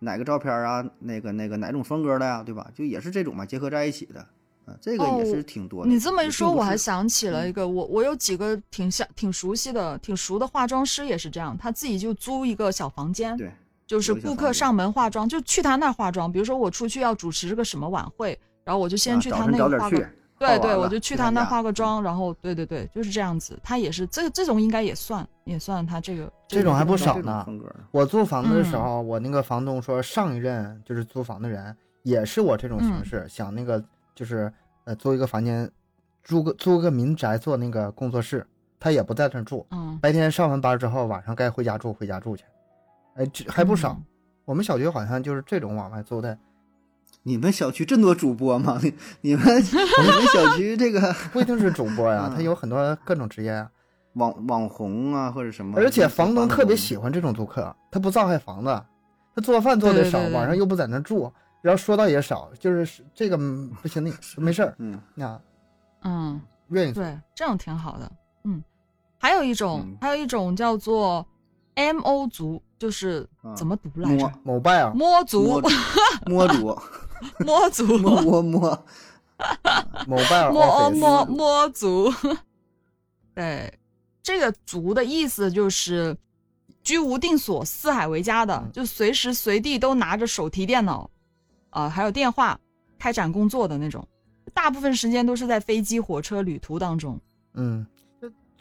[0.00, 2.66] 哪个照片啊，那个那个哪种风格的呀，对吧？
[2.74, 4.20] 就也是这种嘛，结合在一起的，
[4.64, 5.90] 啊，这个也是挺多的。
[5.90, 13.36] 你这么一说，我还想起了一个，我我有几个挺像挺熟悉的、挺熟的化妆师也是这样，他自己就租一个小房间。
[13.36, 13.50] 对。
[13.86, 16.30] 就是顾客上门化妆，就去他那儿化妆。
[16.30, 20.06] 比如说我出去要主持个什么晚会，然后我就先去他那儿化个，
[20.38, 23.58] 对对，我就去他那化个妆，然后对对对，就是这样子。
[23.62, 27.44] 他也是这这种应该也算也算他这个这种还不少呢。
[27.90, 33.82] 我租房子的时候，我那个房东说上一任就是租房的人也是我这种形式，想那个
[34.14, 34.52] 就是
[34.84, 35.68] 呃租一个房间，
[36.22, 38.46] 租个租个民宅做那个工作室，
[38.78, 39.66] 他也不在那住，
[40.00, 42.44] 白天上完班之后，晚上该回家住回家住去。
[43.16, 44.00] 哎，这还不少。
[44.44, 46.38] 我们小区好像就是这种往外租的。
[47.22, 48.80] 你们小区这么多主播吗？
[49.20, 53.70] 你们你们小区这个 不一定是主播呀，他有很多各种职业啊，
[54.14, 55.76] 网网红啊或者什么。
[55.76, 58.82] 而且房东特别喜欢这种租客，他不造害房子，
[59.34, 64.74] 他做饭做的少，晚上又不在那住，然后说到也少，就是这个不行，那 没事儿。
[64.78, 65.40] 嗯，那
[66.04, 68.10] 嗯，愿意对，这样挺好的。
[68.44, 68.62] 嗯，
[69.18, 71.26] 还有一种，还有一种叫做
[71.74, 72.62] M O 族。
[72.78, 73.26] 就是
[73.56, 74.32] 怎么读来着？
[74.44, 75.60] 某拜啊，摸族，
[76.26, 76.80] 摸族，
[77.44, 78.84] 摸族，摸摸摸，
[80.06, 82.12] 某拜摸摸摸族。
[83.34, 83.72] 对，
[84.22, 86.16] 这个族的意思就是
[86.82, 91.10] 居无定所、四海为家的，就随时随地都拿着手提电脑，
[91.70, 92.58] 啊，还有电话
[92.98, 94.06] 开展工作的那种。
[94.54, 97.20] 大部分时间都是在飞机、火车旅途当中。
[97.54, 97.86] 嗯。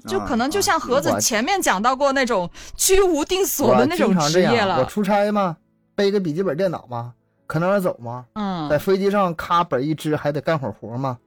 [0.06, 4.80] 就可能就像盒子前面讲到过那种居无定所的那种职业了。
[4.80, 5.58] 我出差嘛，
[5.96, 7.13] 背个笔记本电脑嘛，
[7.48, 8.26] 可能走吗。
[8.34, 11.18] 嗯，在飞机上咔本一支，还得干会儿活嘛。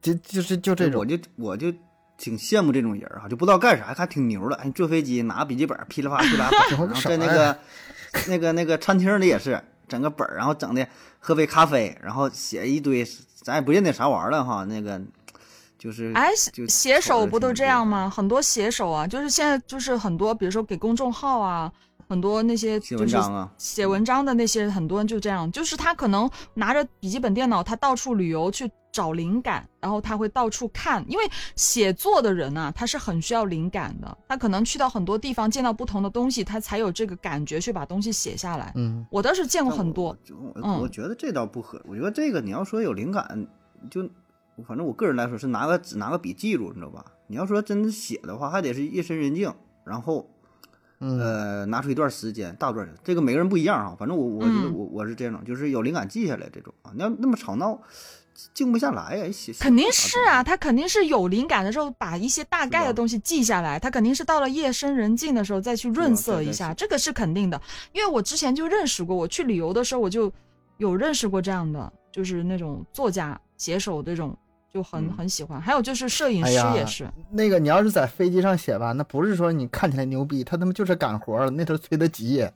[0.00, 1.70] 就就是就这种，我就我就
[2.16, 4.56] 挺羡慕这种人啊，就不知道干啥，还挺牛的。
[4.56, 7.58] 哎，坐飞机拿笔记本噼里啪啦噼里啪啦， 在那个
[8.28, 10.86] 那个那个餐厅里也是整个本然后整的
[11.20, 13.06] 喝杯咖啡，然后写一堆，
[13.42, 15.00] 咱也不认得啥玩意儿了哈，那个。
[15.78, 16.30] 就是哎，
[16.68, 18.08] 写手不都这样吗？
[18.08, 21.70] 很多写手啊，就是现在就是很多，比如说给公众号啊，
[22.08, 38.72] 很多那些写文章啊，写文章的那些很多人就这样，就是他可能拿着笔记本电脑，他到处旅游去找灵感，然后他会到处看，因为写作的人啊，他是很需要灵感的，他可能去到很多地方，见到不同的东西，他才有这个感觉去把东西写下来。
[38.76, 40.16] 嗯，我倒是见过很多。
[40.54, 43.46] 我我觉得这倒不合，我觉得这个你要说有灵感
[43.90, 44.08] 就。
[44.66, 47.04] 反正我个人来说是拿个纸拿个笔记住，你知道吧？
[47.26, 49.52] 你要说真的写的话，还得是夜深人静，
[49.84, 50.26] 然后，
[50.98, 53.96] 呃，拿出一段时间，大段这个每个人不一样啊。
[53.98, 56.90] 反正我我觉得我我是这种，就是有灵感记下来这种啊。
[56.94, 57.78] 你要那么吵闹，
[58.54, 59.30] 静不下来呀。
[59.30, 67.60] 写肯定是啊，他肯定是有灵感的时候把一些大概的东西记下来，他肯定是到了夜深人静的时候再去润色一下，这个是肯定的。
[67.92, 70.32] 因为我之前就认识过，我去旅游的时候我就
[70.78, 74.36] 有认识过这样的，就是那种作家写手这种。
[74.76, 75.58] 就很嗯很喜欢。
[75.58, 82.46] 还有就是摄影师也是，那个你要是在飞机上写吧，那不是说你看起来牛逼，他他妈就是干活儿，那头催得急，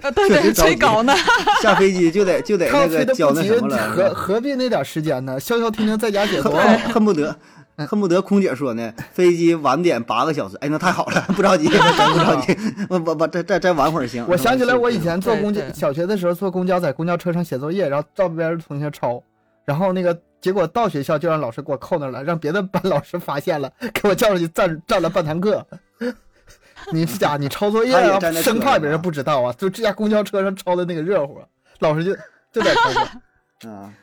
[0.00, 1.12] 呃，对对，确实着急催稿呢。
[1.60, 5.40] 下飞机就得就得 那个交得不急，那什么了，何何必那点时间呢？
[5.40, 6.52] 消消停停在家写作。
[6.52, 7.36] 恨恨不得
[7.76, 12.56] 恨不得空姐说呢，飞机晚点八个小时，哎，那太好了，不着急， 不着急，
[12.88, 14.24] 我我我再再再晚会儿行。
[14.28, 19.20] 我想起来，我以前坐公交，小学的时候坐公交，在公交车上写作业，然后照别人同学抄，
[19.64, 25.66] 然后那个结果到学校就让老师给我扣那儿了，让别的班老师发现了， 给我叫出去站站了半堂课。
[26.92, 27.36] 你是假？
[27.36, 29.52] 你抄作业啊生怕别人不知道啊！
[29.52, 31.40] 就这家公交车上抄的那个热乎，
[31.78, 32.12] 老师就
[32.52, 32.74] 就在。
[33.70, 33.94] 啊，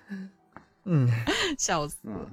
[0.86, 1.10] 嗯，
[1.58, 1.98] 笑死。
[2.06, 2.26] 嗯，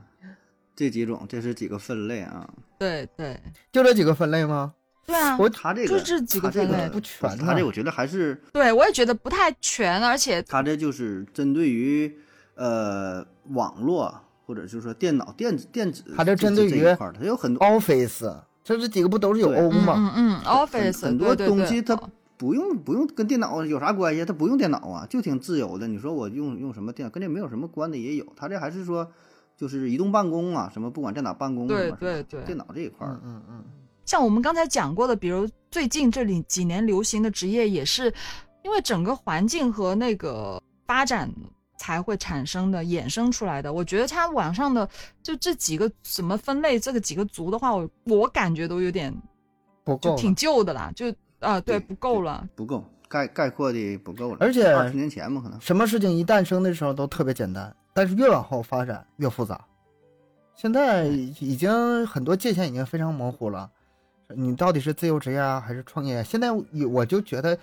[0.77, 2.49] 这几种这是几个分类啊？
[2.79, 3.37] 对对
[3.73, 4.73] 就这几个分类吗？
[5.05, 12.17] 对啊，我他这个就这几个这分类个不全呢他这我觉得还是对我也觉得不太全，而且他这就是针对于
[12.57, 19.95] 呃网络或者就是说电脑电子电子，它这针对于这一块儿，它有很多 Office，这这几个不都是有 O 嗯吗？
[19.97, 25.89] 嗯嗯，Office 很多东西它哦不用不用跟电脑有啥关系，它不用电脑啊，就挺自由的。
[25.89, 28.27] 你说我用用什么电脑，跟这没有什么关的也有。
[28.37, 29.11] 它这还是说
[29.57, 33.65] 就是移动办公啊，什么不管在哪办公对什么对对电脑这一块儿嗯，嗯嗯，
[34.05, 38.13] 像我们刚才讲过的，比如最近这里几年流行的职业，也是
[38.63, 41.33] 因为整个环境和那个发展
[41.77, 43.73] 才会产生的、衍生出来的。
[43.73, 44.89] 我觉得它网上的
[45.23, 49.15] 就这几个什么分类，这个几个族的话，我我感觉都有点
[49.85, 50.11] 不够。
[50.11, 52.49] 就挺旧的啦，就啊、对对不够了。
[52.55, 54.39] 不够概概括的不够了。
[54.41, 59.63] 而且二十年前嘛，可能什么事情一诞生的时候都特别简单，但是越往后发展越复杂。
[60.55, 63.71] 现在已经很多界限已经非常模糊了，
[64.35, 66.25] 你到底是自由职业啊还是创业？
[66.25, 67.57] 现在有我就觉得，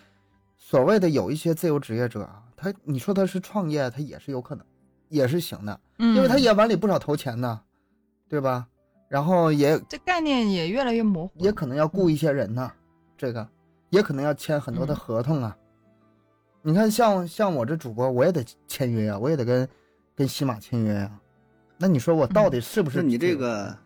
[0.57, 4.65] 所谓的有一些自由职业者啊，他你说他是创业，他也是有可能，
[5.09, 7.61] 也是行的，嗯，因为他也往里不少投钱呢，
[8.29, 8.67] 对吧？
[9.09, 11.33] 然后也这概念也越来越模糊。
[11.39, 12.71] 也可能要雇一些人呢，
[13.17, 13.47] 这个
[13.89, 15.55] 也可能要签很多的嗯合同啊。
[16.63, 19.67] 你看像，像我这主播，我也得签约啊，我也得跟
[20.15, 21.19] 跟喜马签约呀、
[21.77, 22.99] 那你说我到底是不是？
[22.99, 23.77] 那你这个，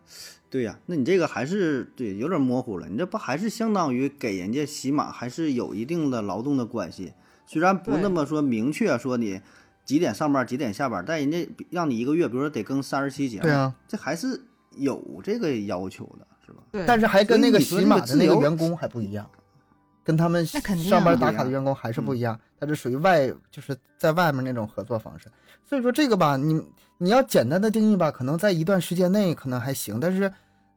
[0.48, 2.88] 对呀、那你这个还是对有点模糊了。
[2.88, 7.12] 你这不还是相当于给人家喜马还是有一定的劳动的关系，
[7.48, 9.40] 虽然不那么说明确说你
[9.86, 14.38] 几点上班几点下班，但人家让你一个月，比如说得更三十期节目，对啊，这还是
[14.76, 16.62] 有这个要求的，是吧？
[16.70, 19.26] 对，但是还跟那个喜马的那个员工还不一样，
[20.04, 25.26] 跟他们那肯定啊上班打卡的员工还是不一样，他是属于外就是在外面那种合作方式。
[25.64, 26.62] 所以说这个吧，你
[26.98, 30.30] 你要简单的定义吧，可能在一段时间内可能还行，但是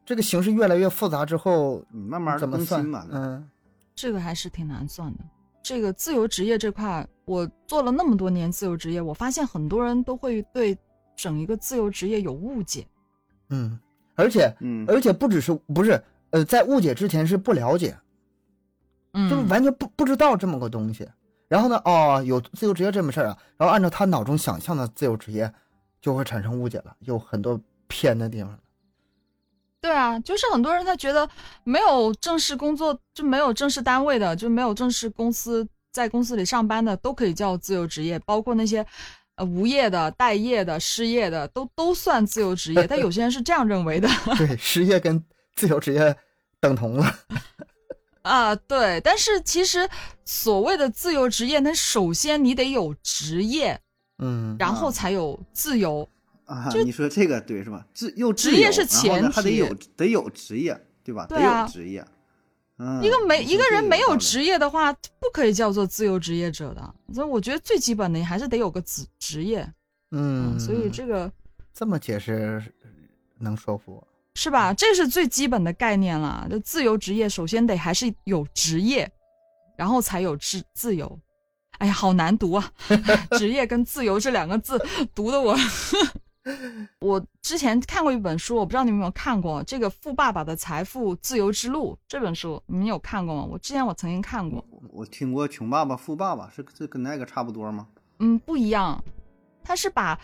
[0.06, 3.06] 这个形式越来越复杂之后，你慢慢怎么算嘛？？
[3.10, 3.46] 嗯，
[3.94, 5.24] 这个还是挺难算的。
[5.72, 10.76] 这个自由职业这块，我做了那么多年自由职业，我发现很多人都会对
[11.16, 12.86] 整一个自由职业有误解。
[13.48, 13.80] 嗯，
[14.14, 15.98] 而且嗯，而且不只是不是
[16.28, 17.96] 呃，在误解之前是不了解，
[19.14, 21.08] 嗯，就是完全不不知道这么个东西。
[21.48, 25.50] 然后呢，哦，有自由职业这么事儿啊，然后按照他脑中想象的自由职业，
[26.02, 27.58] 就会产生误解了，有很多
[27.88, 28.58] 偏的地方。
[29.82, 31.28] 对啊，就是很多人他觉得
[31.64, 38.86] 没有正式工作，就没有正式单位的，就没有正式公司在公司里上班的，都可以叫自由职业，包括那些
[39.34, 42.86] 呃无业的、待业的、失业的，都都算自由职业。
[42.86, 44.08] 但有些人是这样认为的
[44.38, 45.20] 对，失业跟
[45.56, 46.16] 自由职业
[46.60, 47.18] 等同了。
[48.22, 49.00] 啊，对。
[49.00, 49.88] 但是其实
[50.24, 53.80] 所谓的自由职业，那首先你得有职业，
[54.18, 56.08] 嗯，然后才有自由。
[56.84, 57.86] 你说这个对是吧？
[57.94, 61.26] 职业是由然后呢前提还得有得有职业，对吧？
[61.26, 62.04] 得对啊有职业。
[62.78, 66.94] 嗯，一个没一个人没有职业的话，不可以叫做自由职业者的。
[67.14, 69.66] 所以我觉得最基本的你还是得有个职职业。
[70.10, 71.30] 嗯，所以这个
[71.72, 72.62] 这么解释
[73.38, 74.08] 能说服我。
[74.34, 74.72] 是吧？
[74.72, 76.46] 这是最基本的概念了。
[76.50, 79.10] 就自由职业，首先得还是有职业，
[79.76, 81.18] 然后才有自自由。
[81.78, 82.72] 哎呀，好难读啊！
[83.36, 84.80] 职业跟自由这两个字
[85.14, 85.54] 读的我，
[86.98, 93.44] 我之前看过一本书，我不知道你们有没有看过这个《富爸爸的财富自由之路》这本书，你们有看过吗？
[93.44, 97.86] 我之前我曾经看过，我我听过穷爸爸富爸爸，是这跟那个差不多吗？
[98.18, 99.02] 嗯，不一样，
[99.62, 100.18] 他是把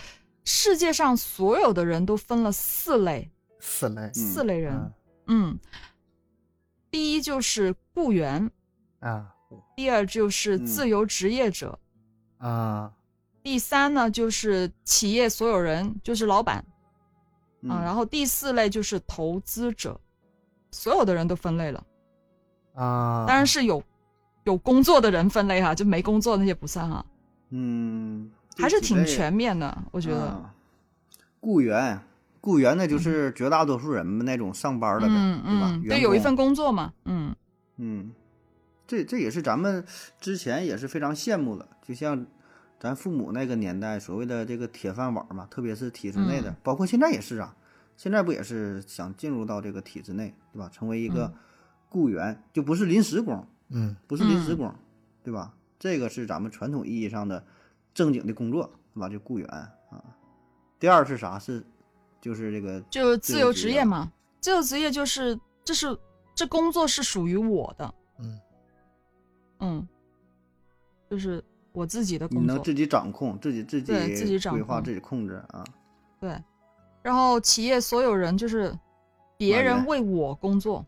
[0.44, 4.74] 世界上所有的人都分了四类，四类，四类人。
[4.74, 4.92] 嗯
[5.30, 5.58] 嗯，
[6.90, 8.50] 第一就是雇员，
[9.00, 9.34] 啊
[9.76, 11.78] 第二就是嗯自由职业者，
[12.38, 12.92] 啊
[13.48, 16.62] 第三呢就是企业所有人，就是老板
[17.62, 19.98] 嗯啊，然后第四类就是投资者，
[20.70, 21.82] 所有的人都分类了，
[22.74, 23.24] 啊！
[23.26, 23.82] 当然是有
[24.44, 27.02] 有工作的人分类哈，就没工作那些不算哈，
[27.48, 30.26] 嗯，还是挺全面的，我觉得。
[30.26, 30.54] 啊
[31.40, 31.98] 雇员，
[32.42, 35.70] 雇员那就是绝大多数人们那种上班的呗，嗯对吧？
[35.72, 37.34] 嗯，对，有一份工作嘛，嗯
[37.78, 38.12] 嗯，
[38.86, 39.82] 这这也是咱们
[40.20, 42.26] 之前也是非常羡慕的，就像
[42.78, 47.56] 咱父母那个年代所谓的这个铁饭碗嘛，特别是体制内的，嗯包括现在也是啊，
[47.96, 50.68] 现在不也是想进入到这个体制内，对吧？
[50.72, 51.34] 成为一个嗯
[51.88, 54.74] 雇员，就不是临时工，嗯，不是临时嗯工，
[55.24, 55.54] 对吧？
[55.78, 57.44] 这个是咱们传统意义上的
[57.94, 59.08] 正经的工作，对吧？
[59.08, 59.72] 就雇员啊。
[60.78, 61.38] 第二是啥？
[61.38, 61.64] 是
[62.20, 65.98] 就是这个就自自由由职业嘛职业嘛，自由职业就是这是
[66.34, 68.40] 这工作是属于我的，嗯
[69.60, 69.88] 嗯，
[71.10, 71.42] 就是
[71.78, 75.64] 我自己的你工作，你能自己掌控，自己自己对自己掌控规划自己控制啊。
[76.20, 76.36] 对，
[77.02, 78.76] 然后企业所有人就是
[79.36, 80.84] 别人为我工作，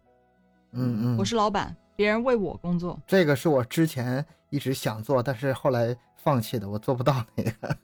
[0.73, 7.79] 嗯嗯，我是老板，别人为我工作，这个是我之前一直想做，但是后来放弃的，我做不到那个，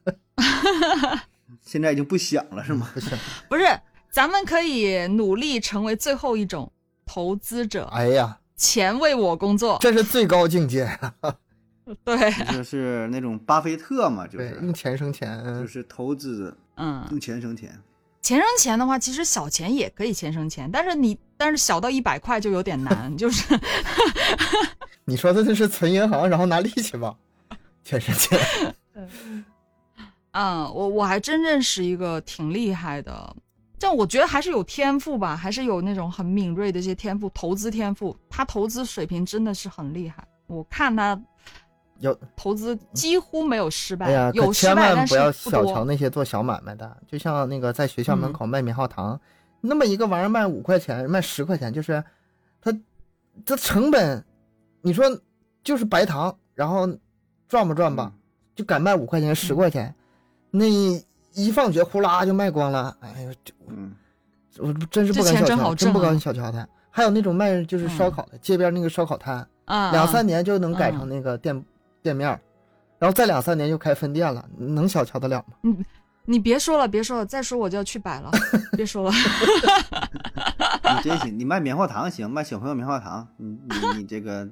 [1.62, 2.90] 现在已经不想了，是吗？
[2.92, 3.16] 不是。
[3.48, 3.64] 不是，
[4.10, 6.72] 咱们可以努力成为最后一种
[7.04, 10.90] 投资者，哎呀，钱为我工作，这是最高境界，
[12.04, 14.58] 对，就是那种巴菲特嘛，就，是。
[14.60, 17.70] 用钱生钱，就是投资嗯，用钱生钱。
[18.20, 23.58] 钱生钱的话，其实小钱也可以钱生钱，但是你但是小到一百块就有点难， 就是。
[25.08, 27.14] 你说的这是存银行，然后拿利息吧？
[27.84, 28.74] 钱生钱，
[30.32, 33.36] 嗯，我我还真认识一个挺厉害的，
[33.78, 41.16] 但我觉得还是有天赋吧，还是有那种很敏锐的一些天赋，投资天赋，他投资水平真的是很厉害，我看他
[42.00, 49.18] 有投资几乎没有失败，哎呀，可有失千败但是万不要小瞧那些做小买卖的，就像那个在学校门嗯口卖棉花糖，
[49.60, 52.02] 那么一个玩意儿卖五块钱，卖十块钱，就是
[52.60, 52.72] 它
[53.44, 54.24] 这成本，
[54.82, 55.04] 你说
[55.62, 56.88] 就是白糖，然后
[57.48, 58.12] 赚不赚吧？
[58.54, 59.94] 就敢卖五块钱、十块钱，
[60.50, 60.66] 那
[61.34, 62.96] 一放学呼啦就卖光了。
[63.00, 63.94] 哎呀，这嗯，
[64.58, 66.66] 我真是不敢小瞧，真不敢小瞧它。
[66.90, 71.62] 还有那种卖就是烧嗯烤的，街边那个烧烤摊，啊，两啊三年就能改成嗯那个店、
[72.06, 72.28] 店面，
[73.00, 75.56] 然后再两三年就开分店了，能小瞧得了吗？
[75.64, 75.84] 嗯
[76.28, 78.30] 你别说了，别说了，再说我就要去摆了，
[78.76, 79.12] 别说了。
[80.96, 84.48] 你 真行，你卖棉花糖行，卖小朋友棉花糖，你你你这个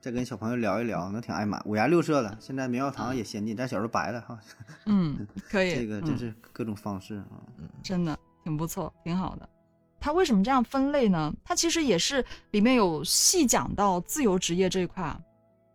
[0.00, 2.34] 再跟小朋友聊一聊，那挺爱买，五颜六色的。
[2.40, 4.38] 现在棉花糖也先进，咱小时候白的哈，
[4.86, 7.44] 嗯，可以，这个真嗯是各种方式啊。
[7.82, 9.46] 真的挺不错，挺好的。
[10.00, 11.30] 它为什么这样分类呢？
[11.44, 15.20] 它其实也是里面有细讲到自由职业这一块啊。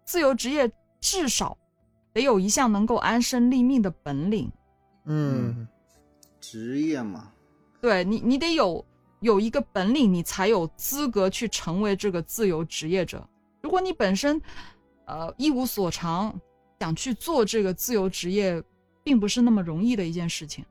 [0.03, 0.67] 自由职业
[1.03, 1.57] 至少
[2.13, 4.49] 得有一项能够安身立命的本领，
[5.03, 5.67] 嗯，
[6.39, 7.29] 职业嘛，
[7.81, 8.83] 对你，你得有
[9.19, 13.21] 有一个本领，你才有资格去成为这个自由职业者。
[13.61, 14.41] 如果你本身
[15.03, 16.33] 呃一无所长，
[16.79, 18.63] 想去做这个自由职业，
[19.03, 20.63] 并不是那么容易的一件事情。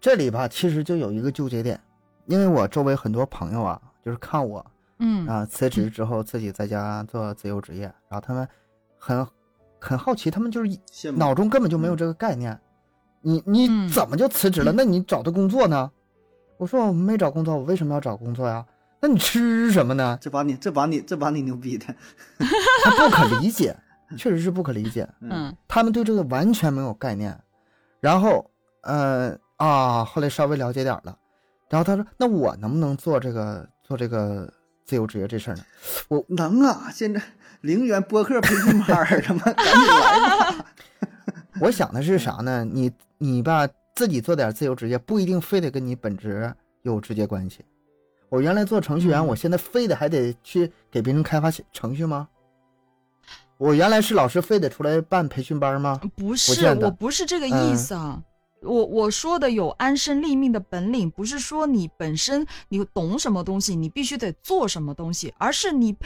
[0.00, 1.78] 这里吧，其实就有一个纠结点，
[2.24, 4.64] 因为我周围很多朋友啊，就是看我
[5.00, 8.48] 嗯啊辞职之后自己在家做自由职业，然后他们
[8.98, 9.26] 很
[9.84, 12.58] 很好奇，他们就是脑中根本就没有这个概念。
[13.20, 14.72] 你你嗯怎么就辞职了？
[14.72, 15.90] 那你找的工作呢？
[16.56, 18.64] 我说我没找工作，我为什么要找工作呀？
[19.00, 20.16] 那你吃什么呢？
[20.20, 21.86] 这把你这把你这把你牛逼的，
[22.84, 23.76] 他不可理解，
[24.16, 25.08] 确实是不可理解。
[25.20, 27.38] 嗯他们对这个完全没有概念。
[28.00, 28.50] 然后，
[28.82, 31.16] 呃啊，后来稍微了解点了，
[31.70, 34.52] 然后他说：“那我能不能做这个做这个
[34.84, 35.64] 自由职业这事儿呢
[36.08, 36.90] 我能啊！
[36.92, 37.22] 现在
[37.64, 40.66] 零元播客培训班儿，他妈赶紧来吧！？”
[41.60, 42.62] 我想的是啥呢？
[42.62, 46.52] 你你吧，自己做点自由职业，不一定非得跟你本职
[46.82, 47.64] 有直接关系。
[48.28, 52.28] 我原来做程序员，嗯我现在非得还得去给别人开发程序吗？
[53.56, 55.98] 我原来是老师，非得出来办培训班吗？
[56.14, 58.20] 不是，我不是这个意思啊。
[58.60, 65.96] 我我说的有安身立命的本领，不是说你本身你懂什么东西，你必须得做什么东西，而是你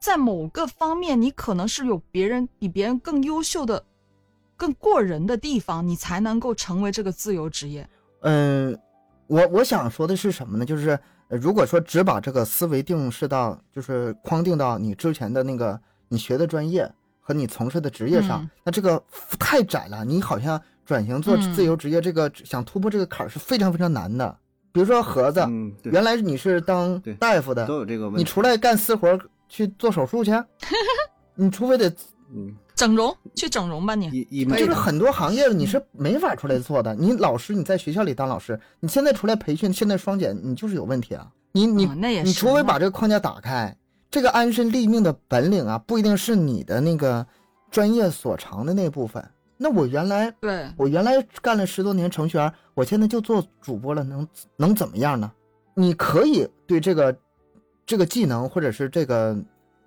[0.00, 3.84] 在某个方面，你可能是有别人比别人更优秀的、
[4.56, 7.88] 更过人的地方，你才能够成为这个自由职业。
[8.22, 8.78] 嗯，
[9.26, 10.64] 我我想说的是什么呢？
[10.64, 15.78] 就是呃如果说只把这个思维定式到，就是框定到你之前的那个
[16.08, 16.90] 你学的专业
[17.20, 19.02] 和你从事的职业上，嗯那这个
[19.38, 20.04] 太窄了。
[20.04, 24.36] 你好像转型做嗯自由职业，这个想突破这个坎儿是非常非常难的。
[24.70, 28.18] 比如说盒子，嗯，原来你是当大夫的，都有这个问题。
[28.18, 29.18] 你出来干私活儿
[29.48, 30.32] 去做手术去，
[31.34, 31.88] 你除非得
[32.30, 34.24] 嗯，整容，去整容吧你。
[34.56, 36.94] 就是很多行业你是没法出来做的。
[36.94, 41.26] 你老师你在学校里当老师，你现在出来培训，现在双减，你就是有问题啊！
[41.52, 43.74] 你你啊那也是你除非把这个框架打开，
[44.10, 47.26] 这个安身立命的本领啊，不一定是你的那个
[47.70, 49.26] 专业所长的那部分，
[49.56, 55.32] 那我原来对，我原来干了十多年程序员，我现在就做主播了，能能怎么样呢？
[55.74, 57.16] 你可以对这个
[57.88, 59.34] 这个技能或者是这个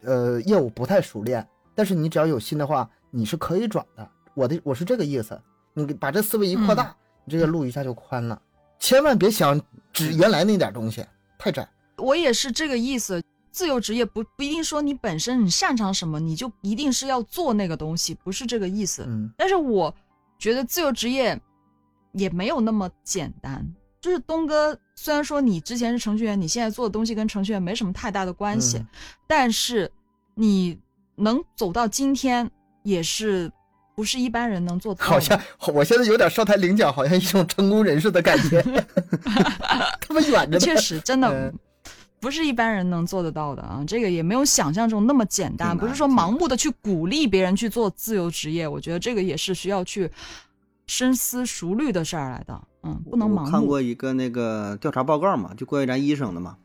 [0.02, 4.10] 呃业务不太熟练，但是你只要有心的话，你是可以转的。
[4.34, 5.40] 我的我是这个意思，
[5.76, 8.42] 你把这思维一扩大，你这个路一下就宽了。
[8.80, 9.62] 千万别想
[9.94, 11.06] 只原来那点东西，
[11.38, 11.70] 太窄。
[11.98, 13.22] 我也是这个意思。
[13.52, 19.06] 自由职业不不一定说你本身你擅长什么，你就一定是要做那个东西，不是这个意思。
[19.08, 19.94] 嗯但是我
[20.40, 21.40] 觉得自由职业
[22.14, 23.72] 也没有那么简单。
[24.02, 28.88] 就是东哥，虽然说你之前是程序员，你现在做的东西跟程序员没什么太大的关系，嗯
[29.28, 29.90] 但是
[30.36, 30.78] 你
[31.16, 32.50] 能走到今天，
[32.84, 33.50] 也是
[33.96, 35.12] 不是一般人能做到的。
[35.12, 38.62] 好像我现在有点上台领奖，好像一种成功人士的感觉，
[40.02, 40.60] 他们远着呢。
[40.60, 41.54] 确实真的嗯
[42.20, 50.12] 不是一般人能做得到的啊，这个也没有想象中那么简单，不是说盲目的去鼓励别人去做自由职业，我觉得这个也是需要去
[50.88, 53.46] 深思熟虑的事儿来的，嗯，不能盲目。
[53.46, 56.58] 我看过一个那个调查报告嘛，就关于咱医生的嘛，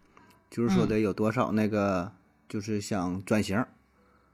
[0.51, 2.13] 就是说嗯的有多少那个
[2.49, 3.65] 就是想转型，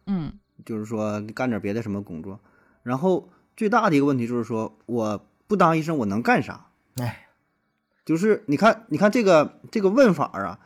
[0.06, 0.32] 嗯
[0.64, 2.38] 就是说干点别的什么工作。
[2.82, 6.66] 然后最大的一个问题就是说，我不当医生我能干啥？
[6.96, 7.26] 哎，
[8.06, 10.58] 就是你看，你看这个这个问法啊，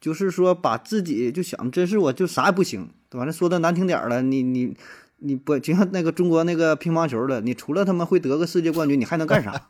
[0.00, 3.24] 就是说把自己就想，真是我就啥也不行，对吧？
[3.24, 4.76] 那说的难听点儿了，你你
[5.18, 9.68] 你不就像那个中国那个乒乓球的，你除了他妈会得个世界冠军，你还能干啥？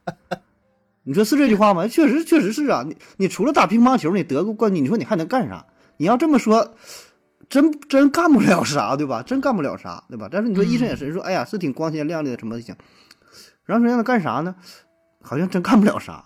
[1.05, 1.87] 你说是这句话吗？
[1.87, 5.65] 确实确实是啊，你你除了打乒乓球，你得过冠军，你说你还能干啥？
[5.99, 6.75] 你要这么说，
[7.49, 9.23] 真真干不了啥，对吧？
[9.23, 10.29] 真干不了啥，对吧？
[10.31, 12.75] 但是你说医生也是，说哎呀是挺光鲜亮丽的什么的行，
[13.65, 14.55] 然后说让他干啥呢？
[15.23, 16.25] 好像真干不了啥。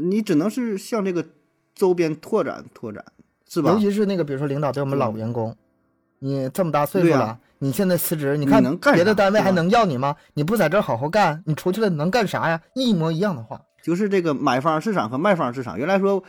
[0.00, 1.26] 你只能是向这个
[1.74, 3.04] 周边拓展拓展，
[3.48, 3.78] 是吧尤？
[3.78, 5.54] 其是那个，比如说领导对我们老员工，
[6.18, 10.16] 你这么大岁数了，你现在辞职，你看能干别的单位还能要你吗？
[10.34, 12.60] 你不在这儿好好干，你出去了能干啥呀？
[12.74, 16.22] 一模一样的话，就是这个买方市场和卖方市场，原来说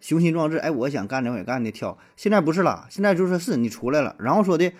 [0.00, 4.72] 雄心壮志，哎，我想干的我也干的挑，现在不是了，现在就说是你出来了，然后说的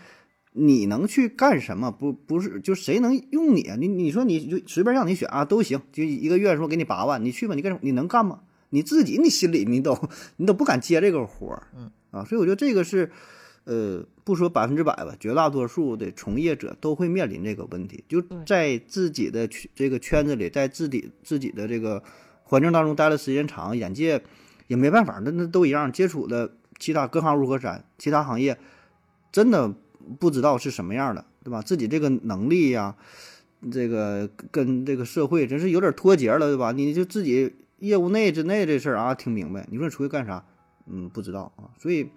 [0.52, 1.90] 你能去干什么？
[1.90, 3.76] 不不是，就谁能用你啊？
[3.78, 7.80] 你你说你就随便让你选啊都行，就一个月说给你八万，你去吧，你干什么？
[7.82, 8.40] 你能干吗？
[8.70, 9.96] 你自己你心里你都
[10.36, 13.12] 你都不敢接这个活儿，嗯啊，所以我觉得这个是。
[13.66, 22.02] 呃，不说百分之百吧，绝大多数的从业者都会面临这个问题，就在自己的这个圈子里，在自己自己的这个
[22.44, 24.22] 环境当中待的时间长，眼界
[24.68, 28.56] 也没办法，那那都一样，接触的其他各行如隔山，其他行业
[29.32, 29.74] 真的
[30.20, 31.60] 不知道是什么样的，对吧？
[31.60, 32.94] 自己这个能力呀、
[33.72, 36.70] 这个跟这个社会真是有点脱节了，对吧？
[36.70, 39.66] 你就自己业务内之内这事儿啊，听明白。
[39.70, 40.44] 你说你出去干啥？
[40.86, 41.74] 嗯，不知道啊。
[41.78, 42.08] 所以，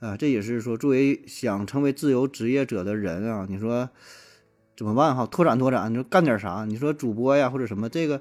[0.00, 3.88] 啊，这也是说，作为想成为自由职业者的人啊，你说
[4.76, 5.26] 怎么办哈？
[5.26, 6.64] 拓展拓展，你说干点啥？
[6.66, 8.20] 你说主播呀，或者什么这个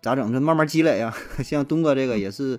[0.00, 0.32] 咋整？
[0.32, 1.14] 这慢慢积累呀。
[1.44, 2.58] 像东哥这个也是，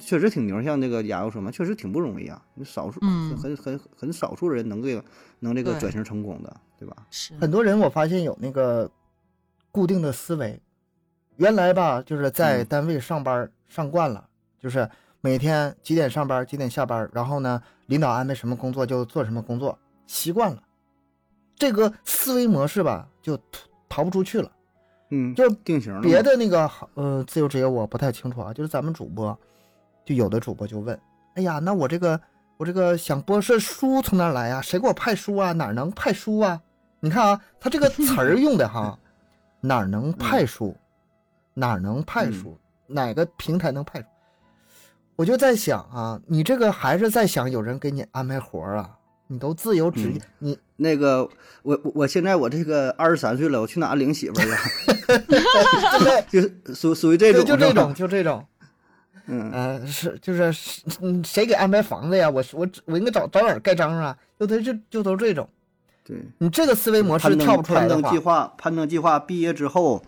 [0.00, 0.60] 确实挺牛。
[0.62, 2.42] 像那个亚优说嘛，确实挺不容易啊。
[2.54, 5.04] 你少数嗯很很很少数人能这个
[5.38, 7.06] 能这个转型成功的，对吧？
[7.10, 8.90] 是很多人我发现有那个
[9.70, 10.60] 固定的思维，
[11.36, 14.28] 原来吧就是在嗯单位上班上惯了，
[14.58, 20.62] 就是每天几点上班几点下班，然后呢领导安排什么工作就做什么工作，习惯了，
[21.56, 23.42] 这个思维模式吧就逃
[23.88, 24.50] 逃不出去了。
[25.10, 26.02] 嗯，就定型了。
[26.02, 29.36] 别的那个呃自由职业我不太清楚啊，就是咱们主播，
[30.04, 31.00] 就有的主播就问，
[31.34, 32.20] 哎呀，那我这个
[32.58, 34.60] 我这个想播是书从哪来呀？
[34.60, 35.52] 谁给我派书啊？
[35.52, 36.60] 哪能派书啊？
[37.00, 38.98] 你看啊，他这个词儿用的哈，
[39.62, 40.76] 哪能派书？
[41.54, 42.58] 哪能派书？
[42.86, 44.06] 哪个平台能派书？
[45.18, 48.88] 我就在想啊，你这个还是在想有人给你安排活儿啊？
[49.26, 51.28] 你都自由职业，你那个，
[51.62, 55.18] 我我我现在我这个二十三岁了，我去哪领媳妇儿去？
[56.04, 58.46] 对，就是属属于这种，就这种， 就这种。
[59.26, 60.52] 嗯，呃，是就是
[61.24, 62.30] 谁给安排房子呀？
[62.30, 64.16] 我我我应该找找哪儿盖章啊？
[64.38, 65.48] 就都就就都这种，
[66.04, 66.16] 对。
[66.38, 70.00] 你这个思维模式跳不出来的话攀登计，划，攀登计划毕业之后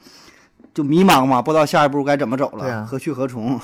[0.72, 3.60] 就迷茫嘛，不知道下一步该怎么走了，啊何去何从？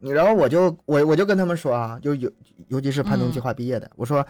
[0.00, 2.30] 你然后我就我我就跟他们说啊，就尤
[2.68, 4.26] 尤其是攀登嗯计划毕业的，我说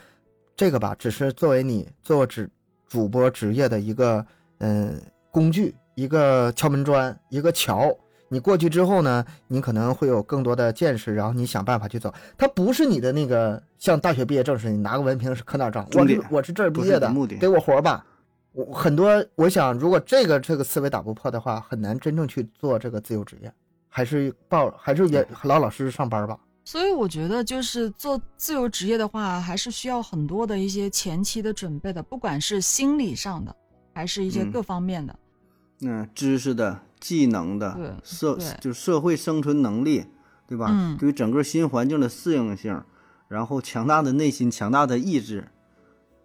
[0.57, 2.49] 这个吧，只是作为你做职
[2.89, 4.25] 主播职业的一个
[4.59, 5.01] 嗯、
[5.31, 7.97] 工具，一个敲门砖，一个桥。
[8.33, 12.15] 你过去之后呢，你可能会有更多的见识，然后你想办法去走。
[12.39, 18.07] 它不是你的那个像大学毕业证似的，你拿个文凭是可哪找，我是我是这儿毕业的给我活儿吧。
[18.53, 23.53] 我很多，我想如果这个这个思维打不破的话，很难真正去做这个自由职业，
[23.91, 26.39] 还是报还是也老老实实上班吧。
[26.65, 33.55] 所以我觉得，就是做自由职业的话，还是需要很多的一些前期的准备的，不管是心理上的，
[33.93, 35.19] 还是一些嗯各方面的。
[35.81, 40.05] 嗯，知识的、技能的对、社就是社会生存能力，
[40.47, 40.69] 对吧？
[40.71, 42.81] 嗯对于整个新环境的适应性，
[43.27, 45.49] 然后强大的内心、强大的意志，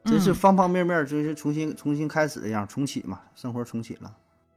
[0.04, 4.14] 真是嗯方方面面，真是重新重新开始一样，重启嘛，生活重启了。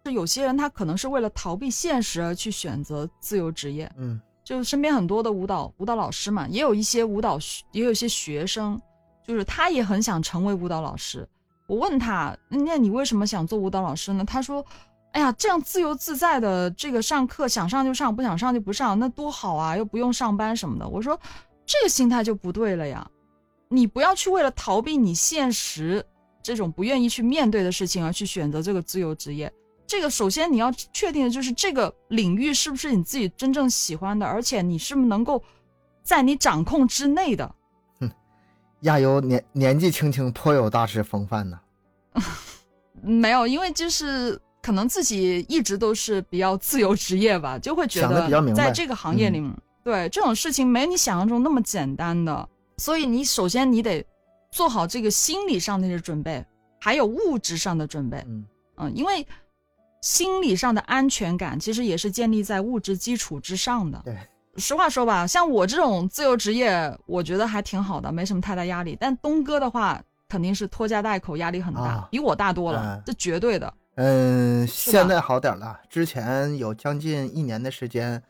[0.09, 7.38] 是有些人他可能是为了逃避现实而去选择自由职业，嗯就身边很多的舞蹈舞蹈老师嘛，也有一些舞蹈
[7.72, 8.80] 也有一些学生，
[9.26, 11.28] 就是他也很想成为舞蹈老师。
[11.66, 14.24] 我问他，那你为什么想做舞蹈老师呢？
[14.24, 14.64] 他说，
[15.12, 20.88] 哎呀，这样自由自在的这个上课，想上就上，不想上就不上，那多好啊，又不用上班什么的。
[20.88, 21.20] 我说，
[21.66, 23.06] 这个心态就不对了呀，
[23.68, 26.02] 你不要去为了逃避你现实
[26.42, 29.52] 这种不愿意去面对的事情而去选择这个自由职业。
[29.89, 35.43] 这个首先你要确定的就是这个领域是不是你自己真正喜欢的，而且你是不是能够
[36.03, 37.55] 在你掌控之内的。
[37.99, 38.11] 哼
[38.82, 41.59] 亚优年年纪轻轻，颇有大师风范呢。
[43.01, 49.51] 没有，因为就是可能自己一直都是比较自由职业吧，就会觉得在这个行业里面，
[49.82, 52.47] 对这种事情没你想象中那么简单的。
[52.76, 54.05] 所以你首先你得
[54.51, 56.45] 做好这个心理上的准备，
[56.78, 58.18] 还有物质上的准备。
[58.26, 58.45] 嗯
[58.80, 59.26] 嗯，因为
[60.01, 64.01] 心理上的安全感其实也是建立在物质基础之上的。
[64.05, 64.16] 对，
[64.57, 68.96] 实话说吧，像我这种自由职业，我觉得还挺好的，没什么太大压力。
[69.01, 73.72] 但东哥的话，肯定是拖家带口，压力很大，啊比我大多了，嗯这绝对的。
[73.96, 78.22] 嗯，现在好点了，之前有将近一年的时间，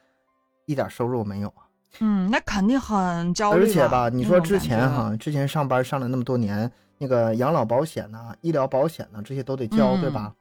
[0.65, 1.69] 一点收入没有啊。
[2.01, 3.65] 嗯，那肯定很焦虑。
[3.65, 10.33] 而且吧，你说之前哈，哈，之前上班上了那么多年，那个养老保险呐、医疗保险呐、这些都得交，嗯对吧？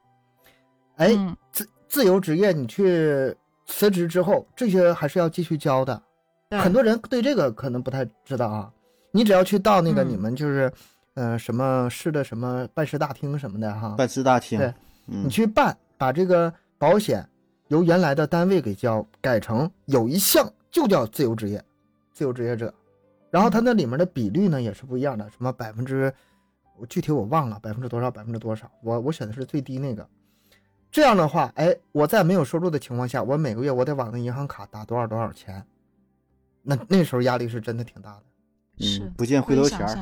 [0.97, 3.35] 哎，嗯自自由职业，你去
[3.65, 5.99] 辞职之后，这些还是要继续交的。
[6.49, 8.71] 对很多人对这个可能不太知道啊。
[9.11, 10.71] 你只要去到那个嗯你们就是，
[11.15, 14.67] 呃，什么市的什么办事大厅什么的哈，办事大厅，对
[15.07, 17.27] 嗯你，去办，把这个保险
[17.69, 21.63] 由原来的单位给交，改成有一项就叫自由职业，
[22.13, 22.73] 自由职业者。
[23.29, 26.13] 然后它那里面的比率呢也是不一样的，什么百分之，
[26.77, 30.07] 我具体我忘了百分之多少，百分之多少，我我选的是最低那个。
[30.91, 35.63] 这样的话，哎，我在没有收入的情况下，我每个月我得往那银行卡打多少多少钱，
[36.63, 38.23] 那那时候压力是真的挺大的。
[38.79, 39.95] 是嗯，不见回头钱儿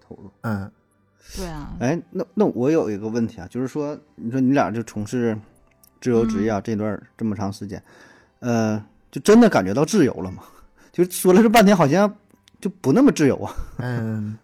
[0.00, 0.30] 投入。
[0.42, 0.70] 嗯
[1.36, 5.36] 对啊，哎，那那我有一个问题啊，就是说，你说你俩就从事
[6.00, 7.82] 自由职业啊，这段这么长时间，
[8.38, 8.80] 呃，
[9.10, 10.44] 就真的感觉到自由了吗？
[10.92, 12.16] 就说了这半天，好像
[12.60, 13.52] 就不那么自由啊。
[13.78, 14.38] 嗯，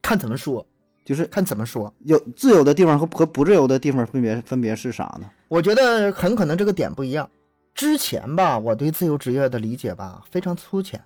[0.00, 0.66] 看怎么说，
[1.04, 1.92] 就是看怎么说。
[2.00, 5.30] 有自由的地方和和不自由的地方分别分别是啥呢？
[5.48, 7.28] 我觉得很可能这个点不一样。
[7.74, 11.00] 之前吧，我对自由职业的理解吧非常粗浅，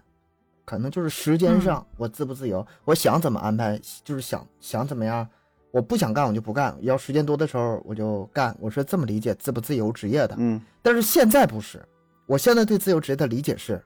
[0.65, 5.27] 可能就是时间上我自不自由，我想怎么安排就是想想怎么样，
[5.71, 10.35] 我不想干我就不干，要时间多的时候我就干，我是这么理解自不自由职业的。
[10.39, 11.83] 嗯但是现在不是，
[12.27, 13.83] 我现在对自由职业的理解是，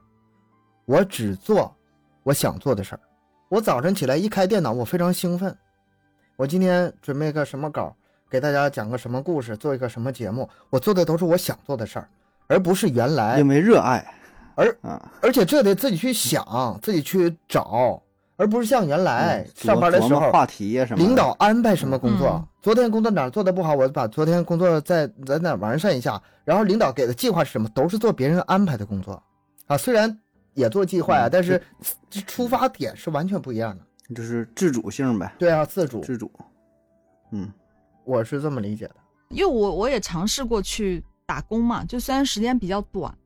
[0.84, 1.72] 我只做
[2.24, 3.00] 我想做的事儿。
[3.48, 5.56] 我早晨起来一开电脑，我非常兴奋。
[6.36, 7.94] 我今天准备个什么稿，
[8.30, 12.08] 给大家讲个什么故事，做一个什么节目，我做的都是我想做的事儿，
[12.46, 13.46] 而不是原来因。
[13.46, 14.04] 为热爱
[14.54, 18.02] 而啊，而且这得自己去想，自己去找，
[18.36, 26.20] 而不是像原来嗯上班的时候，话题呀什么，领导安排什么工作，嗯昨天工作哪儿做的不好，我把昨天工作再在哪儿完善一下。
[26.44, 29.22] 然后领导给的计划是什么，都是做别人安排的工作
[29.66, 29.76] 啊。
[29.76, 30.18] 虽然
[30.54, 31.62] 也做计划呀、嗯但是
[32.10, 33.84] 这出发点是完全不一样的。
[34.14, 36.30] 就是自主性呗，对啊，自主，自主，
[37.30, 37.50] 嗯
[38.04, 38.96] 我是这么理解的。
[39.30, 43.16] 因为我我也尝试过去打工嘛，就虽然时间比较短，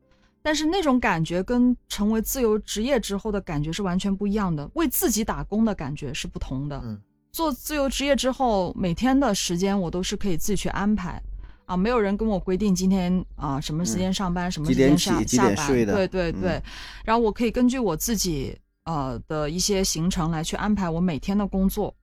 [0.42, 4.70] 但是那种感觉跟成为自由职业之后的感觉是完全不一样的。
[4.74, 6.80] 为自己打工的感觉是不同的。
[6.84, 7.00] 嗯，
[7.32, 11.20] 做自由职业之后，每天的时间我都是可以自己去安排。
[11.64, 15.54] 啊，没有人跟我规定今天啊什么时间上班，什么几点时间下起几下班。
[15.56, 16.62] 点睡的对对对，嗯
[17.04, 18.56] 然后我可以根据我自己
[18.86, 21.94] 呃的一些行程来去安排我每天的工作。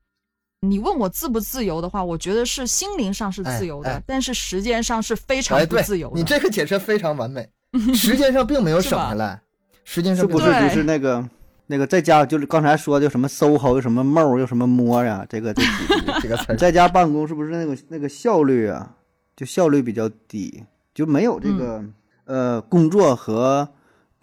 [0.62, 6.16] 你问我自不自由的话，我觉得是心灵上是自由的，哎哎但是时间上是非常不自由，的。
[6.16, 7.50] 你这个解释非常完美，
[7.94, 9.42] 时间上并没有省下来，
[9.84, 11.28] 时间上不是就是那个
[11.68, 16.56] 那个在家就是刚才说的什么 SOHO 又什么 MO 又什么摸呀，这个这个 这个词儿。
[16.56, 18.96] 在家办公是不是那个那个效率啊，
[19.36, 20.64] 就效率比较低，
[20.94, 21.94] 就没有这个、嗯
[22.26, 23.68] 呃工作和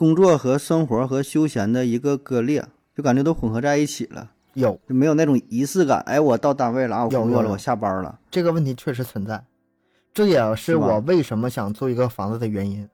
[0.01, 2.64] 工作和生活和休闲的一个割裂，
[2.96, 6.01] 就感觉都混合在一起了，有就没有那种仪式感。
[6.07, 8.18] 哎，我到单位了啊，我工作了，我下班了。
[8.30, 9.44] 这个问题确实存在，
[10.14, 12.88] 这也是我为什么想做一个房子的原因。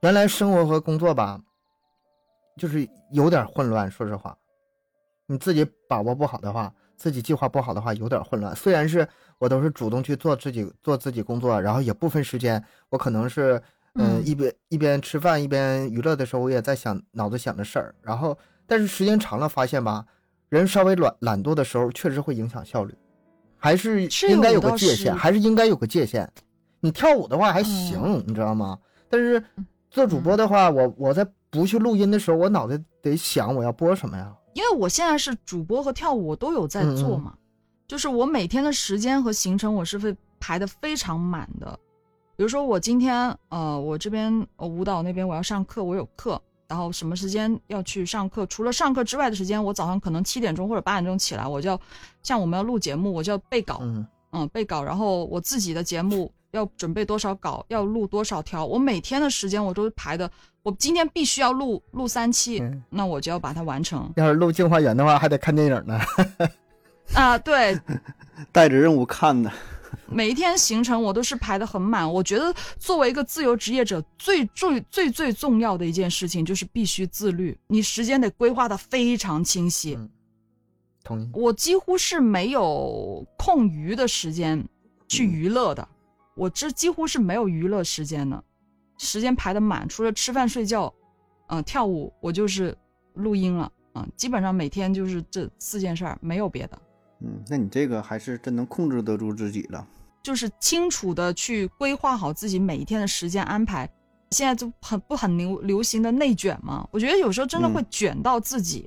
[0.00, 1.38] 原来生活和工作吧，
[2.56, 3.90] 就是有点混乱。
[3.90, 4.34] 说实话，
[5.26, 8.56] 你自己把握不好的话，自己计划不好的话，有点混乱。
[8.56, 13.62] 虽然是我都是主动去做自己做自己工作，然后也不分时间，我可能是
[13.98, 17.94] 嗯嗯一边一边吃饭一边娱乐的时候，我也在想脑子想着事儿。
[18.02, 18.36] 然后
[18.66, 20.04] 但是时间长了，发现吧，
[20.48, 22.94] 人稍微懒懒惰的时候，确实会影响效率，
[23.56, 26.30] 还是是应该有个界限，还是应该有个界限。
[26.80, 28.78] 你跳舞的话还行，你知道吗？
[29.08, 29.42] 但是
[29.90, 34.32] 做主播的话，我我在不去录音的时候，我脑袋得想我要播什么呀？
[34.54, 37.34] 因为我现在是主播和跳舞我都有在做嘛，
[37.86, 41.78] 就是我每天的时间和行程我是会排的非常满的。
[42.38, 48.46] 比如说我今天呃，我这边呃舞蹈那边我要上课，我有课，然后什么时间要去上课？
[48.46, 51.80] 除了上课之外的时间，我早上可能七点钟或者八点钟起来，我就要
[52.22, 60.30] 像我们要录节目，我就要背稿，嗯，嗯，背稿，然后我自己的节目要准备多少稿，要录多少条，我每天的时间我都排的，
[60.62, 66.00] 我今天必须要录录三期，嗯那我就要把它完成要是录《镜花缘》的话，还得看电影呢。
[67.14, 67.36] 啊。
[67.36, 67.76] 对，
[68.52, 69.50] 带着任务看的，
[70.10, 72.10] 每一天行程我都是排的很满。
[72.10, 79.94] 我觉得作为一个自由职业者，最最最最重要的一件事情就是必须自律，你时间得规划的非常清晰。
[79.94, 80.10] 嗯
[81.04, 81.30] 同意。
[81.32, 84.62] 我几乎是没有空余的时间
[85.06, 85.88] 去娱乐的，
[86.34, 88.44] 我这几乎是没有娱乐时间的，
[88.98, 90.92] 时间排的满，除了吃饭睡觉，
[91.46, 92.76] 嗯、跳舞，我就是
[93.14, 96.78] 录音了，嗯、基本上每天就是这四件事儿，没有别的，
[97.20, 99.86] 嗯，那你这个还是真能控制得住自己了。
[100.28, 103.88] 就是清楚的去规划好自己每一天的时间安排。
[104.30, 108.86] 现在就很不很流流行的内卷嘛，我觉得有时候真的会嗯卷到自己。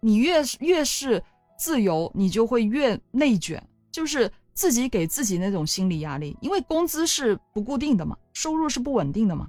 [0.00, 1.22] 你越越是
[1.56, 6.36] 自由，你就会越内卷，就是自己给自己那种心理压力。
[6.42, 9.48] 因为工资是不固定的嘛，收入是不稳定的嘛，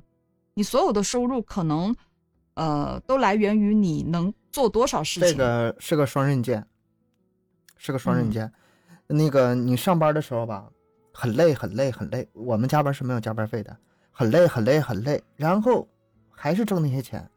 [0.54, 1.94] 你所有的收入可能，
[2.54, 5.30] 呃，都来源于你能做多少事情。
[5.32, 6.66] 这个是个双刃剑，
[7.76, 8.50] 是个双刃嗯剑。
[9.08, 10.70] 那个你上班的时候吧，
[11.20, 13.76] 很累很累很累，我们加班是没有加班费的，
[14.12, 15.88] 很累很累很累，然后
[16.30, 17.28] 还是挣那些钱。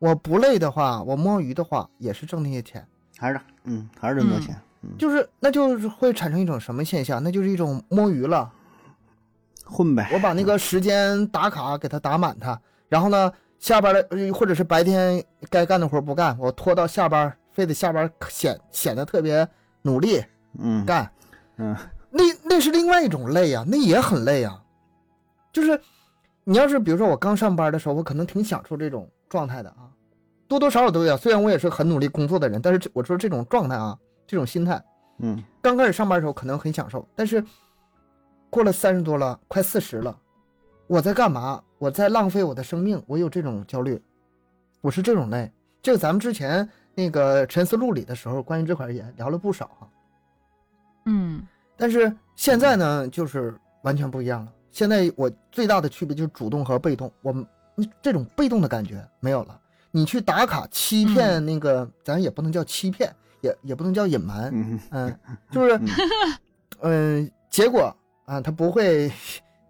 [0.00, 2.84] 我不累的话，我摸鱼的话也是挣那些钱，
[3.16, 7.22] 还是嗯，还是这么多嗯钱，嗯，就是那就是会产生一种什么现象？
[7.22, 8.52] 那就是一种摸鱼了。
[9.64, 10.10] 混呗。
[10.12, 19.48] 我把那个时间打卡给他打满它，然后呢，下班了呃或者是白天该干的活不干，我拖到下班，非得下班显显得特别
[19.82, 20.20] 努力
[20.58, 21.08] 嗯干，
[21.58, 21.76] 嗯
[22.48, 24.60] 那那是另外一种累呀、那也很累呀、
[25.52, 25.80] 就是
[26.42, 29.88] 你要是比如说我刚上班的时候，我可能挺享受这种状态的啊，
[30.48, 31.16] 多多少少都有。
[31.16, 33.96] 虽然我也是很努力工作的人，但是我说这种状态啊，
[34.26, 34.82] 这种心态，
[35.18, 37.44] 嗯刚开始上班的时候可能很享受，但是
[38.50, 40.18] 过了三十多了，快四十了，
[40.88, 41.62] 我在干嘛？
[41.78, 44.02] 我在浪费我的生命，我有这种焦虑，
[44.80, 45.48] 我是这种累。
[45.80, 49.88] 这个咱们之前那个沉思录里的时候，关于这块也聊了不少哈。
[51.06, 51.46] 嗯
[51.78, 54.52] 但是现在呢，就是完全不一样了。
[54.70, 57.46] 现在我最大的区别就是主动和被动，我们
[58.02, 59.58] 这种被动的感觉没有了。
[59.90, 63.10] 你去打卡欺骗那个，咱也不能叫欺骗，
[63.40, 65.18] 也也不能叫隐瞒，嗯嗯，
[65.50, 65.88] 就是嗯，
[66.80, 67.94] 嗯，结果
[68.26, 69.10] 啊，他不会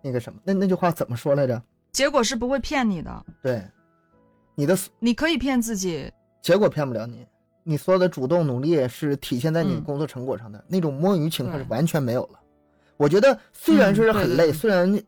[0.02, 1.62] 那个什么，那那句话怎么说来着？
[1.92, 3.62] 结果是不会骗你的，对，
[4.56, 6.10] 你的你可以骗自己，
[6.42, 7.26] 结果骗不了你，
[7.68, 12.40] 你所有的主动努力是体现在你的工作成果上的，那种摸鱼情况是完全没有了。
[12.96, 14.98] 我觉得虽然是很累，虽然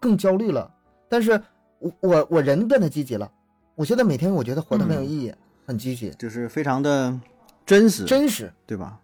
[0.00, 0.72] 更焦虑了，
[1.10, 1.38] 但是
[1.78, 3.30] 我我我人变得积极了。
[3.74, 5.34] 我现在每天我觉得活得很有嗯意义，
[5.66, 7.20] 很积极，就是非常的
[7.66, 8.50] 真实，真实。
[8.66, 8.98] 对吧？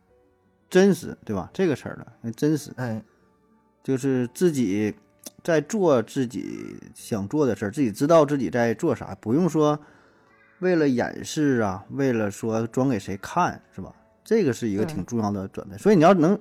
[0.71, 1.51] 真实，对吧？
[1.53, 3.03] 这个词儿了，真实，哎，
[3.85, 4.95] 就是自己
[5.45, 9.79] 在做自己想做的事儿，自己知道自己在做啥，不用说
[10.61, 13.93] 为了掩饰啊，为了说装给谁看，是吧？
[14.25, 15.79] 这个是一个挺重要的转变。
[15.79, 16.39] 所以你要能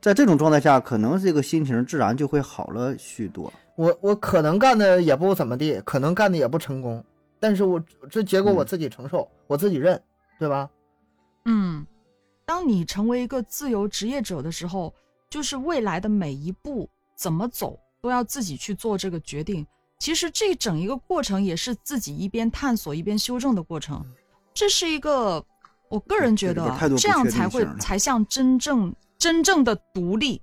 [0.00, 3.52] 在这种状态下，可能这个心情自然就会好了许多。
[3.76, 7.04] 我我可能干的也不怎么地，可能干的也不成功，
[7.40, 10.00] 但是我这结果我嗯自己承受，我自己认，
[10.38, 10.68] 对吧？
[11.46, 11.86] 嗯，
[12.44, 14.94] 当你成为一个自由职业者的时候，
[15.30, 19.66] 就是未来的每一步怎么走，都要自己去做这个决定。
[19.98, 24.04] 其实这整一个过程也是自己一边探索一边修正的过程，
[24.52, 25.44] 这是一个
[25.88, 30.42] 我个人觉得这样才会才像真正真正的独立，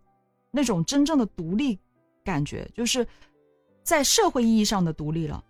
[0.49, 1.79] 那种真正的独立
[2.23, 3.05] 感觉，就是
[3.83, 5.43] 在社会意义上的独立了。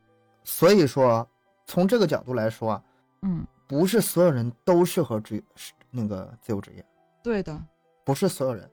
[0.43, 1.27] 所以说，
[1.65, 2.83] 从这个角度来说啊，
[3.21, 5.41] 嗯，不是所有人都适合职
[5.89, 6.85] 那个自由职业，
[7.23, 7.57] 对的，
[8.03, 8.69] 不是所有人。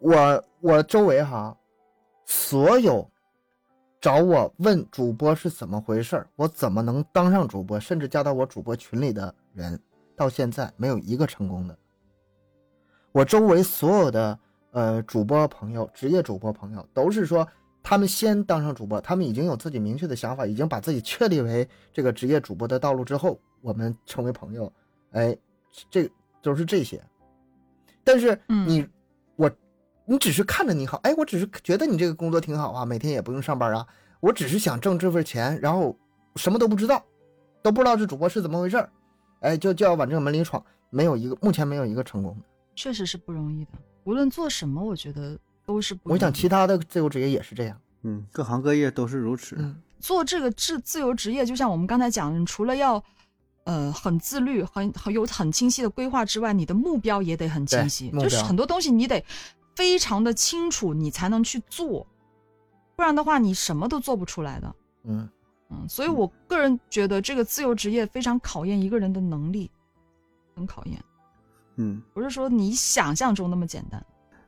[0.00, 1.56] 我我周围哈，
[2.26, 3.08] 所有
[4.04, 9.80] 找我问主播是怎么回事儿，我怎么能当上主播，甚至加到我主播群里的人，
[10.14, 11.74] 到现在没有一个成功的。
[13.12, 14.38] 我周围所有的
[14.72, 17.48] 呃主播朋友、职业主播朋友都是说，
[17.82, 24.70] 他们先当上主播，他们已经有自己明确的想法，已经把自己确立为这个职业主播的道路之后，我们成为朋友，
[25.12, 25.34] 哎，
[25.88, 26.06] 这
[26.42, 27.02] 都是这些。
[28.04, 28.86] 但是嗯你、我
[30.06, 33.86] 你只是看着你好，哎，我只是觉得你这个工作挺好啊，每天也不用上班啊，
[34.20, 35.96] 我只是想挣这份钱，然后
[36.36, 37.02] 什么都不知道，
[37.62, 38.90] 都不知道这主播是怎么回事儿，
[39.40, 42.44] 哎，就就要往这个门里闯，没有一个目前没有一个成功的。
[42.76, 43.70] 确实是不容易的。
[44.04, 46.18] 无论做什么，我觉得都是不容易。
[46.18, 47.80] 我想其他的自由职业也是这样。
[48.02, 49.56] 嗯，各行各业都是如此。
[49.58, 53.02] 嗯做这个自自由职业，就像我们刚才讲除了要
[53.64, 59.24] 呃很自律、很很有很清晰的规划之外，你的目标也得很清晰就是很多东西你得
[59.74, 62.06] 非常的清楚，你才能去做，
[62.96, 64.74] 不然的话你什么都做不出来的。
[65.04, 65.28] 嗯，
[65.70, 69.70] 嗯，所以我个人觉得这个自由职业非常考验一个人的能力，
[70.54, 71.02] 很考验，
[71.76, 74.04] 嗯，不是说你想象中那么简单。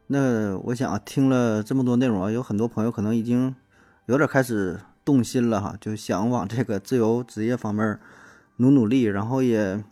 [0.06, 3.54] 那我想啊，听了这么多内容啊，有很多朋友可能已经
[4.06, 7.98] 有点开始动心了哈，就想往这个自由职业方面
[8.58, 9.82] 努努力，然后也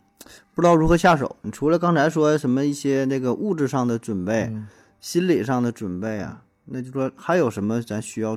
[0.53, 1.35] 不知道如何下手。
[1.41, 4.67] 你除了刚才说什么一些那个物质上的准备、嗯
[5.05, 8.35] 心理上的准备啊，那就说还有什么咱需要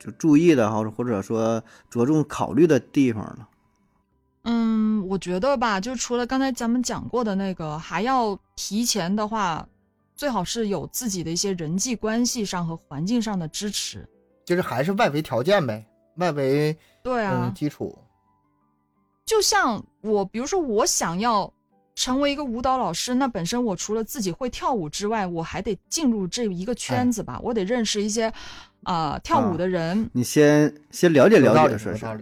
[0.00, 3.46] 就注意的，或者或者说着重考虑的地方呢？
[4.42, 9.64] 嗯，我觉得吧，就除了刚才咱们讲过的那个，还要提前的话，
[10.16, 14.04] 最好是有自己的一些人际关系上和环境上的支持。
[14.44, 15.86] 就是还是外围条件呗，
[16.16, 17.96] 外围对啊，嗯基础。
[19.24, 21.50] 就像我，比如说我想要
[21.94, 28.32] 成为一个舞蹈老师，那本身我除了自己会跳舞之外，我还得进入这一个圈子吧，我得认识一些
[28.84, 30.10] 啊、跳舞的人。
[30.12, 31.76] 你先先了解了解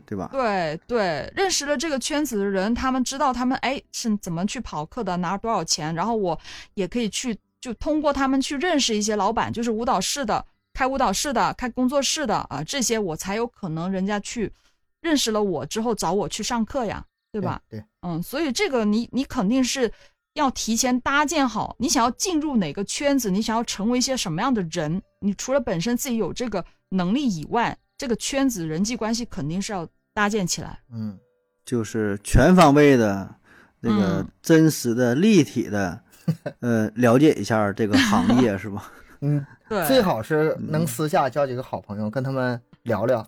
[0.04, 0.28] 对吧？
[0.32, 6.38] 对对，认识了这个圈子的人，他们知道他们哎是怎么去跑课的，拿多少钱，然后我
[6.74, 10.44] 也可以去就通过他们去认识一些老板，就是舞蹈室的、
[10.74, 14.52] 开舞蹈室的、开工作室的啊，这些我才有可能人家去
[15.00, 17.02] 认识了我之后找我去上课呀，
[17.32, 17.60] 对吧？
[17.70, 19.92] 对，嗯，所以这个你你肯定是
[20.34, 30.78] 要提前搭建好，你想要进入哪个圈子，你想要成为一些什么样的人，你除了本身自己有这个能力以外，这个圈子人际关系肯定是要搭建起来。
[30.92, 31.18] 嗯，
[31.64, 33.34] 就是全方位的、
[33.80, 36.00] 那个嗯真实的、立体的，
[36.60, 38.92] 呃，了解一下这个行业是吧？
[39.20, 43.26] 嗯，对，最好是能私下交几个好朋友，跟他们聊聊。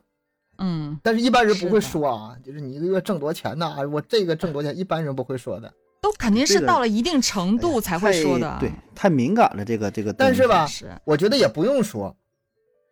[0.59, 5.73] 嗯，但是，一般人不会说啊，就是你一个月挣多少钱呐、我这个挣多少钱，一般人不会说的。
[6.01, 8.51] 都肯定是到了一定程度才会说的。
[8.55, 10.13] 太对，太敏感了，这个这个。
[10.13, 12.15] 但是吧是，我觉得也不用说，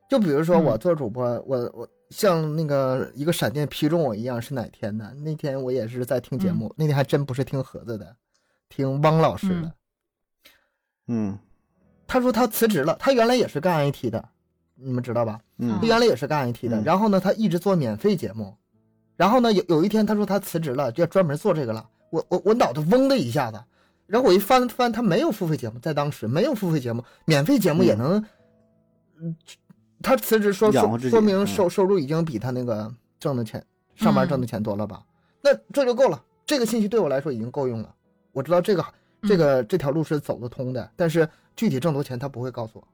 [0.08, 5.12] 就比如说嗯我做主播，我我像那个一个闪电劈中我一样，是哪天呢？
[5.24, 8.16] 那天我也是在听节目，那天还真不是听盒子的，
[8.68, 9.54] 听汪老师的。
[9.54, 9.72] 嗯
[11.08, 11.38] 嗯
[12.06, 14.28] 他说他辞职了，他原来也是干 IT 的，
[14.82, 15.40] 你们知道吧？
[15.58, 18.54] 嗯他原来也是干 IT 的，嗯然后呢，他一直做免费节目，
[19.16, 21.88] 然后呢，有有一天他说他辞职了，就要专门做这个了。
[22.10, 23.62] 我我我脑袋嗡的一下子，
[24.06, 28.24] 然后我一翻翻，他没有付费节目，在当时没有付费节目，免费节目也能，
[29.20, 29.36] 嗯，
[30.02, 33.64] 他辞职说说说明嗯收收入已经比他那个挣的钱
[33.94, 35.02] 上班嗯挣的钱多了吧？
[35.42, 37.94] 那这就够了，这个信息对我来说已经够用了。
[38.32, 38.84] 我知道这个
[39.22, 42.88] 这个这条路是走得通的，但是具体挣多少钱他不会告诉我。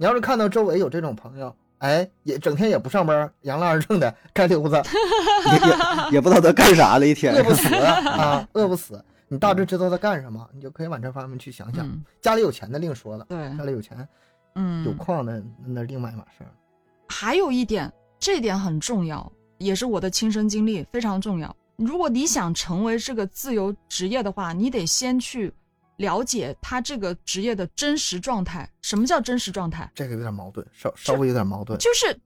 [0.00, 4.82] 你要是看到周围有这种朋友，哎，也整天也不上班，扬了二正的干 溜子，
[5.44, 9.04] 也也也不知道他干啥了，一天饿不死 啊，饿不死。
[9.28, 11.86] 你大致知道他干什么，你就可以往这方面去想想。
[11.86, 14.08] 嗯，家里有钱的另说了，对，家里有钱
[14.54, 16.50] 嗯，有矿的那另外一码事儿。
[17.06, 21.54] 还有一点，这点很重要，也是我的亲身经历，非常重要。
[21.76, 25.52] 如果你想成为这个自由职业的话，你得先去
[26.00, 28.68] 了解他这个职业的真实状态。
[28.80, 29.88] 什么叫真实状态？
[29.94, 31.78] 这个有点矛盾，稍稍微有点矛盾。
[31.78, 32.18] 就是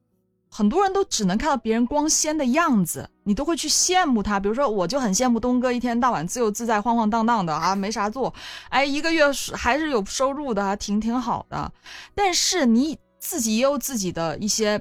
[0.48, 4.38] 很多人都只能看到别人光鲜的样子，你都会去羡慕他。
[4.38, 8.32] 比如说，我就很羡慕东哥，一天到晚自由自在、晃晃荡荡的啊， 没啥做，
[8.70, 11.72] 哎，一个月还是有收入的，还挺挺好的。
[12.14, 14.80] 但是你自己也有自己的一些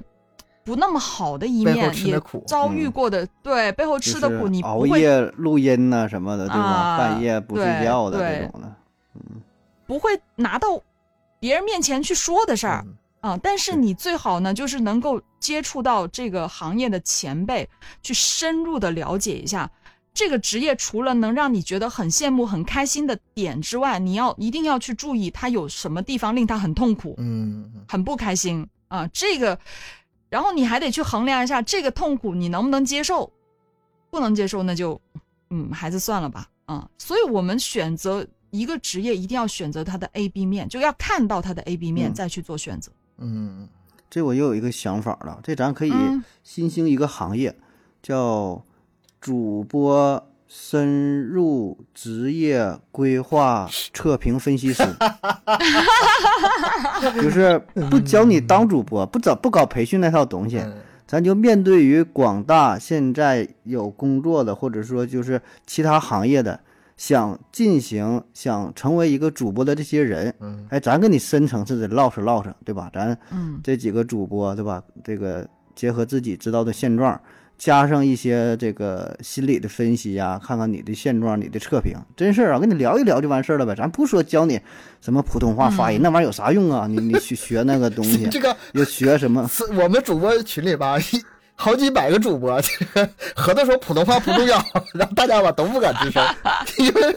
[0.64, 6.62] 不那么好的一面，也遭遇嗯过的，对背后吃的苦，你熬夜录音呐、什么的，对吧？
[6.62, 8.72] 啊半夜不睡觉的对这种的，
[9.86, 10.80] 不会拿到
[11.40, 12.82] 别人面前去说的事儿。
[12.86, 17.66] 嗯啊，但是你最好呢，就是能够接触到这个行业的前辈，
[18.02, 19.70] 去深入的了解一下
[20.12, 20.76] 这个职业。
[20.76, 29.08] 除了能让你觉得很羡慕、很开心的点之外，你要一定要去注意它有什么地方令他很痛苦、嗯，嗯很不开心啊。
[29.10, 29.58] 这个，
[30.28, 33.32] 然后你还得去衡量一下这个痛苦你能不能接受，
[34.10, 35.00] 不能接受那就，
[35.48, 36.86] 嗯，还是算了吧啊。
[36.98, 42.14] 所以我们选择一个职业一定要选择它的 A、B 面，就要看到它的 A、B 面嗯。
[42.14, 42.92] 再去做选择。
[43.18, 43.68] 嗯，
[44.08, 46.22] 这我又有一个想法了，这咱可以嗯。
[46.44, 47.56] 新兴一个行业，
[48.00, 48.62] 叫
[49.20, 54.84] 主播深入职业规划测评分析师，
[57.20, 57.58] 就是
[57.90, 60.76] 不教你当主播，不找不搞培训那套东西，嗯。
[61.06, 66.58] 咱就面对于广大现在有工作的，或者说就是其他行业的，
[66.96, 72.90] 想进行想成为一个主播的这些人，嗯哎，咱跟你深层次的唠扯唠扯，对吧？
[72.94, 74.82] 咱嗯这几个主播，对吧？
[75.02, 77.20] 这个结合自己知道的现状，
[77.58, 83.74] 加上一些这个心理的分析呀、看看你的现状、你的测评，真事儿啊，跟你聊一聊就完事儿了呗。
[83.74, 84.60] 咱不说教你
[85.00, 86.86] 什么普通话发音，那玩意儿有啥用啊？
[86.86, 89.46] 你你去学那个东西， 这个又学什么？
[89.48, 91.02] 是我们主播群里吧，一
[91.56, 94.56] 好几百个主播，这 个合着说普通话不重要，
[94.94, 96.22] 然后大家吧都不敢吱声，
[96.78, 97.16] 因为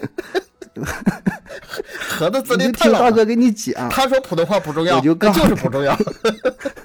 [2.08, 3.12] 合的资你历太老了。
[3.12, 5.96] 就听大哥给你讲，他说普通话不重要，我就告诉就是不重要。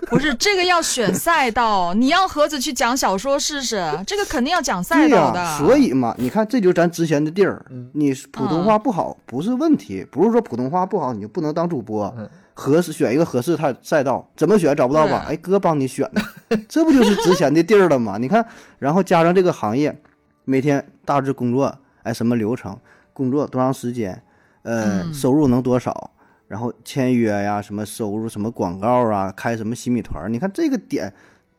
[0.06, 5.58] 不是这个要选赛道，你让盒子去讲小说试试，这个肯定要讲赛、道的。
[5.58, 7.64] 所以嘛，你看，这就是咱之前的地儿。
[7.70, 12.12] 嗯你普通话不好不是问题，不是说普通话不好你就不能当主播。
[12.16, 15.24] 嗯合适选一个合适他赛道，怎么选找不到吧？
[15.26, 18.18] 对哎，哥帮你选的，这不就是值钱的地儿了吗？
[18.18, 18.44] 你看，
[18.78, 19.96] 然后加上这个行业，
[20.44, 22.78] 每天大致工作，哎，什么流程，
[23.12, 24.22] 工作多长时间，
[24.62, 26.10] 呃，嗯收入能多少，
[26.48, 31.12] 然后签约呀，什么收入，什么广告啊，开什么新米团儿，你看这个点。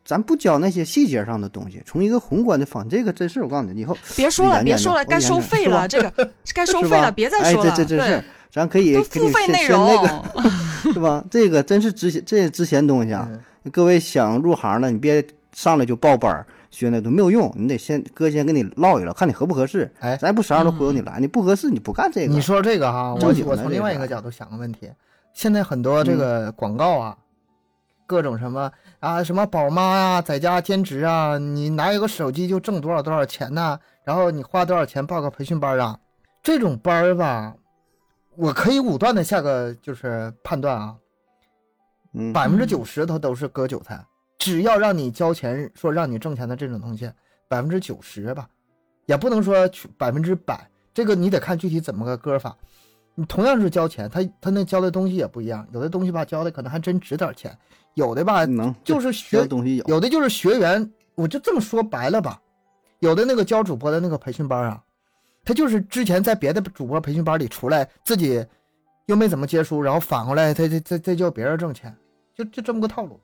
[0.06, 7.74] 咱不教那些细节上的东西，从一个宏观的方，这个真是我告诉你，以后别说了，别说了，该收费了，这个该 收费了，别再说哎、了。
[7.74, 9.96] 这这真是对，，咱可以付费内容。
[10.92, 11.24] 是吧？
[11.30, 13.28] 这个真是值钱，这是值钱东西啊！
[13.30, 13.40] 嗯
[13.72, 19.90] 各位想入行的，你别上来就报班儿学那都没有用，你得先哥先跟你唠一唠，看你合不合适。
[20.00, 22.34] 哎咱也不啥样都忽悠你来，你不合适你不干这个。
[22.34, 24.90] 你说这个哈，我我从另外一个角度想个问题，
[25.32, 27.16] 现在很多这个广告啊，
[28.06, 28.70] 各种什么
[29.00, 35.98] 啊，什么宝妈呀、在家兼职啊，你拿一个手机就挣多少多少钱呐、然后你花多少钱报个培训班啊？
[36.42, 37.54] 这种班儿吧，
[38.36, 40.96] 我可以武断的下个就是判断啊，
[42.14, 44.04] 嗯，百分之九十它都是割韭菜，
[44.38, 47.10] 只要让你交钱说让你挣钱的这种东西，
[47.48, 48.48] 百分之九十吧，
[49.06, 52.56] 也不能说百分之百，这个你得看具体怎么个割法。
[53.16, 57.56] 你同样是交钱，他他那交的东西也不一样，有的东西吧交的可能还真值点钱，
[57.94, 62.42] 有的吧能就是学东西有，有的就是学员，我就这么说白了吧，
[62.98, 64.82] 有的那个教主播的那个培训班啊，
[65.44, 68.44] 他就是之前在别的主播培训班里出来，自己
[69.06, 71.94] 又没怎么接书，然后反过来他他他他教别人挣钱，
[72.34, 73.20] 就就这么个套路。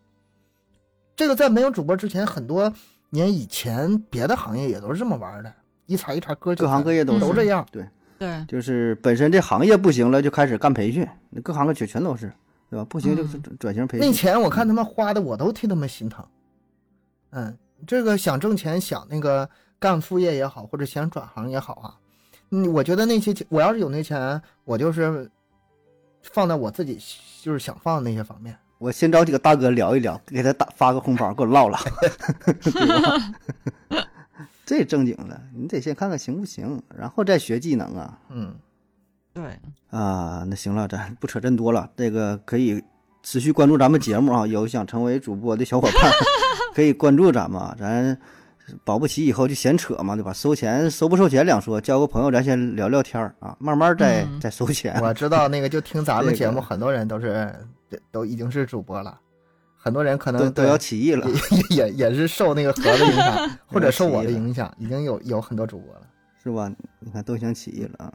[1.16, 2.72] 这个在没有主播之前，很多
[3.10, 5.52] 年以前别的行业也都是这么玩的，
[5.86, 7.66] 一茬一茬各行各业都都这样。
[7.70, 7.86] 对
[8.18, 11.06] 对，就是本身这行业不行了，就开始干培训，
[11.42, 12.32] 各行各业全都是，
[12.68, 12.84] 对吧？
[12.84, 13.24] 不行就
[13.58, 14.12] 转型培训那。
[14.12, 16.24] 钱我看他们花的，我都替他们心疼。
[17.30, 17.56] 嗯，
[17.86, 19.48] 这个想挣钱，想那个
[19.78, 21.96] 干副业也好，或者想转行也好啊，
[22.50, 25.30] 嗯，我觉得那些钱，我要是有那钱，我就是
[26.22, 26.98] 放在我自己
[27.42, 28.56] 就是想放的那些方面。
[28.78, 31.78] 我先找几个大哥聊一聊，给他打发个红包，给我唠唠
[34.64, 38.18] 这正经的，你得先看看行不行，然后再学技能啊。
[38.30, 38.54] 嗯，
[39.34, 39.42] 对，
[39.90, 41.90] 啊，那行了，咱不扯真多了。
[41.96, 42.82] 这个可以
[43.22, 46.10] 持续关注咱们节目啊，有想成为主播的小伙伴
[46.74, 47.76] 可以关注咱们啊。
[47.78, 48.16] 咱
[48.84, 50.32] 保不齐以后就闲扯嘛，对吧？
[50.32, 55.00] 收钱收不收钱两说，交个朋友咱先聊聊天儿啊，慢慢再、嗯再收钱。
[55.02, 57.54] 我知道那个就听咱们这节目，个很多人都是
[58.10, 59.18] 都已经是主播了，
[59.76, 61.26] 很多人可能都要起义了，
[61.70, 66.02] 也也也是受那个盒的影响， 或者受我的影响，已经有有很多主播了。
[66.42, 66.72] 是吧？
[67.00, 68.12] 你看都想起义了啊。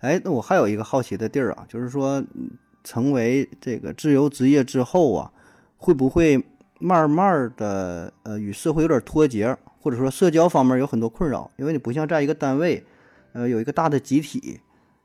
[0.00, 2.50] 哎，那我还有一个好奇的地儿啊，就是说，嗯
[2.84, 5.30] 成为这个自由职业之后啊，
[5.76, 6.42] 会不会
[6.78, 11.50] 慢慢的呃与社会有点脱节，或者说社交方面有很多困扰？
[11.56, 12.84] 因为你不像在一个单位，
[13.32, 14.60] 呃，有一个大的集体，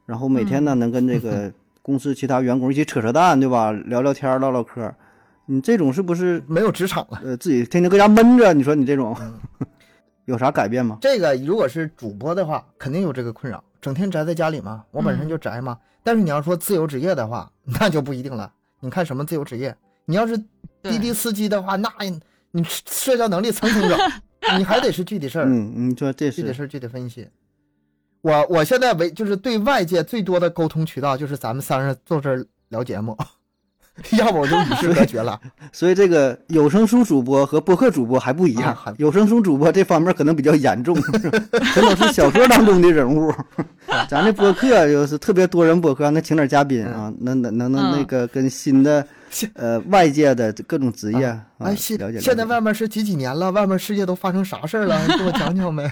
[0.06, 1.52] 然后每天呢能跟这个
[1.82, 3.72] 公司其他员工一起扯扯淡，对吧？
[3.72, 4.94] 聊聊天唠唠嗑，
[5.46, 7.22] 你这种是不是没有职场了。
[7.24, 8.54] 呃自己天天搁家闷着？
[8.54, 9.16] 你说你这种
[10.26, 10.98] 有啥改变吗？
[11.02, 14.84] 这个如果是主播的话，肯定有这个困扰，整天宅在家里嘛。
[14.92, 15.78] 我本身就宅嘛。
[16.06, 18.52] 但是你要说自由职业的话， 那就不一定了。
[18.80, 19.76] 你看什么自由职业？
[20.06, 20.38] 你要是
[20.82, 21.90] 滴滴司机的话，那
[22.52, 23.98] 你社交能力蹭蹭涨，
[24.58, 27.28] 你还得是具体事儿，嗯，你说这是具体事儿具体分析。
[28.22, 33.18] 我我现在为就是对外界最多的沟通渠道，就是咱们三人坐这儿聊节目。
[34.18, 35.40] 要不我就与世隔绝了。
[35.72, 41.40] 所以这个有声书主播和播客主播还不一样，啊有声书主播这方面可能比较严重， 是吧
[41.76, 43.32] 全都是小说当中的人物。
[44.10, 49.08] 咱这播客就是特别多人播客，那请点嘉宾啊，能能能能嗯那个跟新的现
[49.56, 52.20] 呃外界的各种职业啊哎，现了解了解。
[52.20, 53.52] 现在外面是几几年了？
[53.52, 55.00] 外面世界都发生啥事儿了？
[55.08, 55.92] 你给我讲讲呗。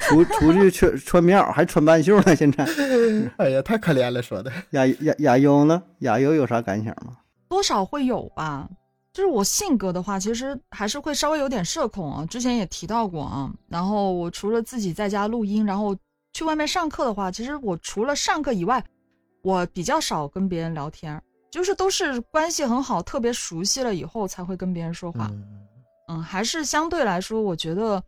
[0.00, 2.66] 出出去穿穿棉袄还穿半袖呢，现在
[3.38, 4.52] 哎呀，太可怜了，说的。
[4.70, 5.82] 亚亚亚优呢？
[6.00, 7.18] 亚优有啥感想吗？
[7.48, 8.68] 多少会有吧。
[9.12, 12.26] 就是我性格的话，其实还是会稍微有点社恐啊。
[12.26, 13.50] 之前也提到过啊。
[13.68, 15.96] 然后我除了自己在家录音，然后
[16.34, 18.84] 去外面上课的话，其实我除了上课以外，
[19.42, 21.22] 我比较少跟别人聊天儿，
[21.56, 25.26] 就是都是关系很好、特别熟悉了以后才会跟别人说话。
[25.32, 25.42] 嗯，
[26.08, 28.02] 嗯，还是相对来说，我觉得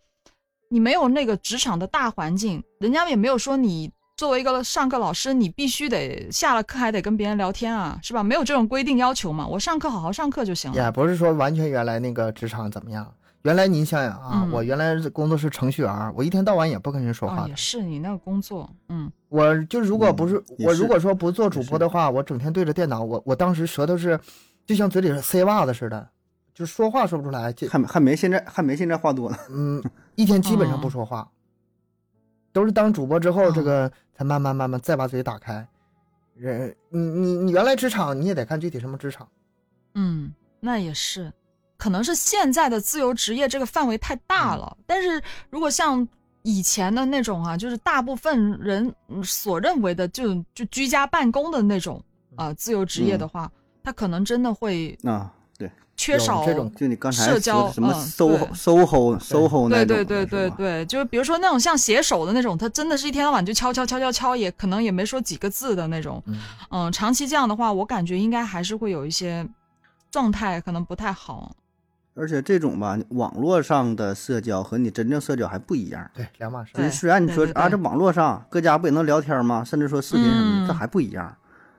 [0.68, 8.22] 你没有那个职场的大环境，人家也没有说你作为一个上课老师，你必须得下了课还得跟别人聊天啊，是吧？
[8.22, 9.46] 没有这种规定要求嘛。
[9.46, 10.84] 我上课好好上课就行了。
[10.84, 13.10] 也不是说完全原来那个职场怎么样。
[13.42, 14.50] 原来您想想啊，嗯。
[14.52, 17.54] 我原来是工作是程序员，我一天到晚也不跟人说话哦，也。
[17.56, 20.66] 是你那个工作，嗯我就如果不是、嗯是。
[20.66, 24.18] 我如果说不做主播的话，我整天对着电脑，我我当时舌头是
[24.66, 26.08] 就像嘴里是塞袜子似的，
[26.54, 29.36] 就说话说不出来，就还没还没现在还没现在话多呢。
[29.50, 29.82] 嗯，
[30.14, 31.30] 一天基本上不说话，
[32.52, 33.52] 都是当主播之后，哦。
[33.54, 35.66] 这个才慢慢慢慢再把嘴打开。
[36.34, 39.28] 人，你你你原来职场你也得看具体什么职场，
[39.94, 41.32] 嗯，那也是，
[41.78, 44.76] 可能是现在的自由职业这个范围太大了。
[44.84, 46.06] 但是如果像
[46.42, 52.02] 以前的那种啊，就是大部分人嗯所认为的就就居家办公的那种
[52.36, 53.50] 啊、自由职业的话，
[53.82, 66.22] 他可能真的会啊，对，缺少这种就你刚才社交说的什么嗯 SOHO SOHO SOHO 那种对对对对对，就是比如说那种像写手的那种，他真的是一天到晚就敲敲敲敲敲，也可能也没说几个字的那种。
[66.26, 66.40] 嗯，
[66.70, 69.46] 嗯，长期这样的话，我感觉应该还是会有一些
[70.10, 71.52] 状态可能不太好。
[72.18, 76.10] 而且这种吧，网络上的社交和你真正社交还不一样。
[76.12, 76.72] 对，两码事。
[76.74, 79.62] 对虽然你说啊，对对对这网络上各家不也能聊天吗？
[79.64, 81.34] 甚至说视频什么，嗯这还不一样。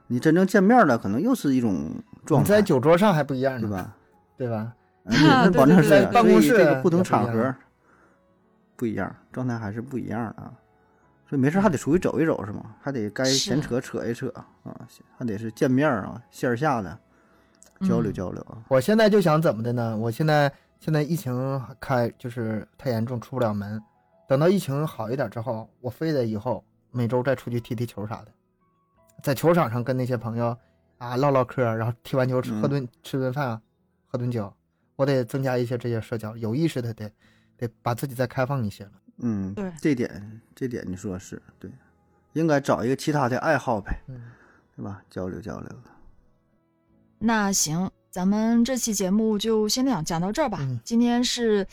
[0.08, 1.92] 你真正见面了，可能又是一种
[2.26, 3.96] 状态，你在酒桌上还不一样呢，对吧？
[4.38, 4.74] 对吧？
[5.06, 7.54] 嗯那那 保证是办公室这个不同场合
[8.76, 10.54] 不一样，状态还是不一样的啊。
[11.28, 12.64] 所以没事还得出去走一走是吗？
[12.82, 14.28] 还得该闲扯扯一扯
[14.64, 14.74] 啊，
[15.18, 16.98] 还得是见面啊，线下的
[17.82, 18.64] 交流嗯交流啊。
[18.68, 19.98] 我现在就想怎么的呢？
[19.98, 23.82] 我现在现在疫情开就是太严重，出不了门。
[24.28, 28.28] 等到疫情好一点之后，我非得以后每周再出去踢踢球啥的，
[29.24, 30.56] 在球场上跟那些朋友
[31.00, 33.60] 啊唠唠嗑，然后踢完球吃嗯喝顿、吃顿饭，
[34.06, 34.54] 喝顿酒，
[34.96, 37.12] 我得增加一些这些社交，有意识的得
[37.58, 38.92] 得把自己再开放一些了。
[39.18, 41.70] 嗯，对这点这点你说是对，
[42.34, 44.32] 应该找一个其他的爱好呗，嗯，
[44.76, 45.02] 对吧？
[45.10, 45.70] 交流交流。
[47.20, 50.60] 那行，咱们这期节目就先讲讲到这儿吧。
[50.62, 51.68] 嗯今天是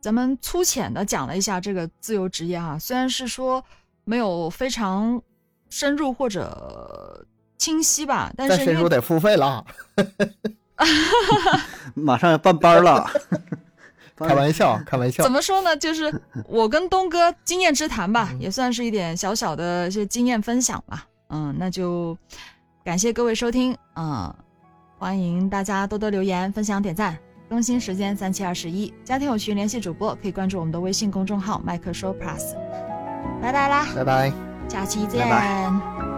[0.00, 3.64] 咱们粗浅的讲了一下这个自由职业哈、虽然是说
[4.04, 5.20] 没有非常
[5.70, 9.64] 深入或者清晰吧，但再是因为深入得付费了啊，
[11.94, 13.08] 马上要办班了，
[14.18, 15.30] 开玩笑，开玩笑怎。
[15.30, 16.12] 么说呢，就是
[16.48, 21.06] 我跟东哥经验之谈吧，嗯也算是一点小小的一些经验分享吧。
[21.28, 22.16] 嗯，那就
[22.84, 24.34] 感谢各位收听，嗯，
[25.02, 27.18] 欢迎大家多多留言、分享、点赞。
[27.48, 32.54] 更新时间三七二十一，家庭有群联系主播可以关注我们的微信公众号麦克说 Plus。
[33.42, 34.32] 拜拜啦，拜拜。
[34.68, 35.28] 下期见。
[35.28, 36.11] 拜拜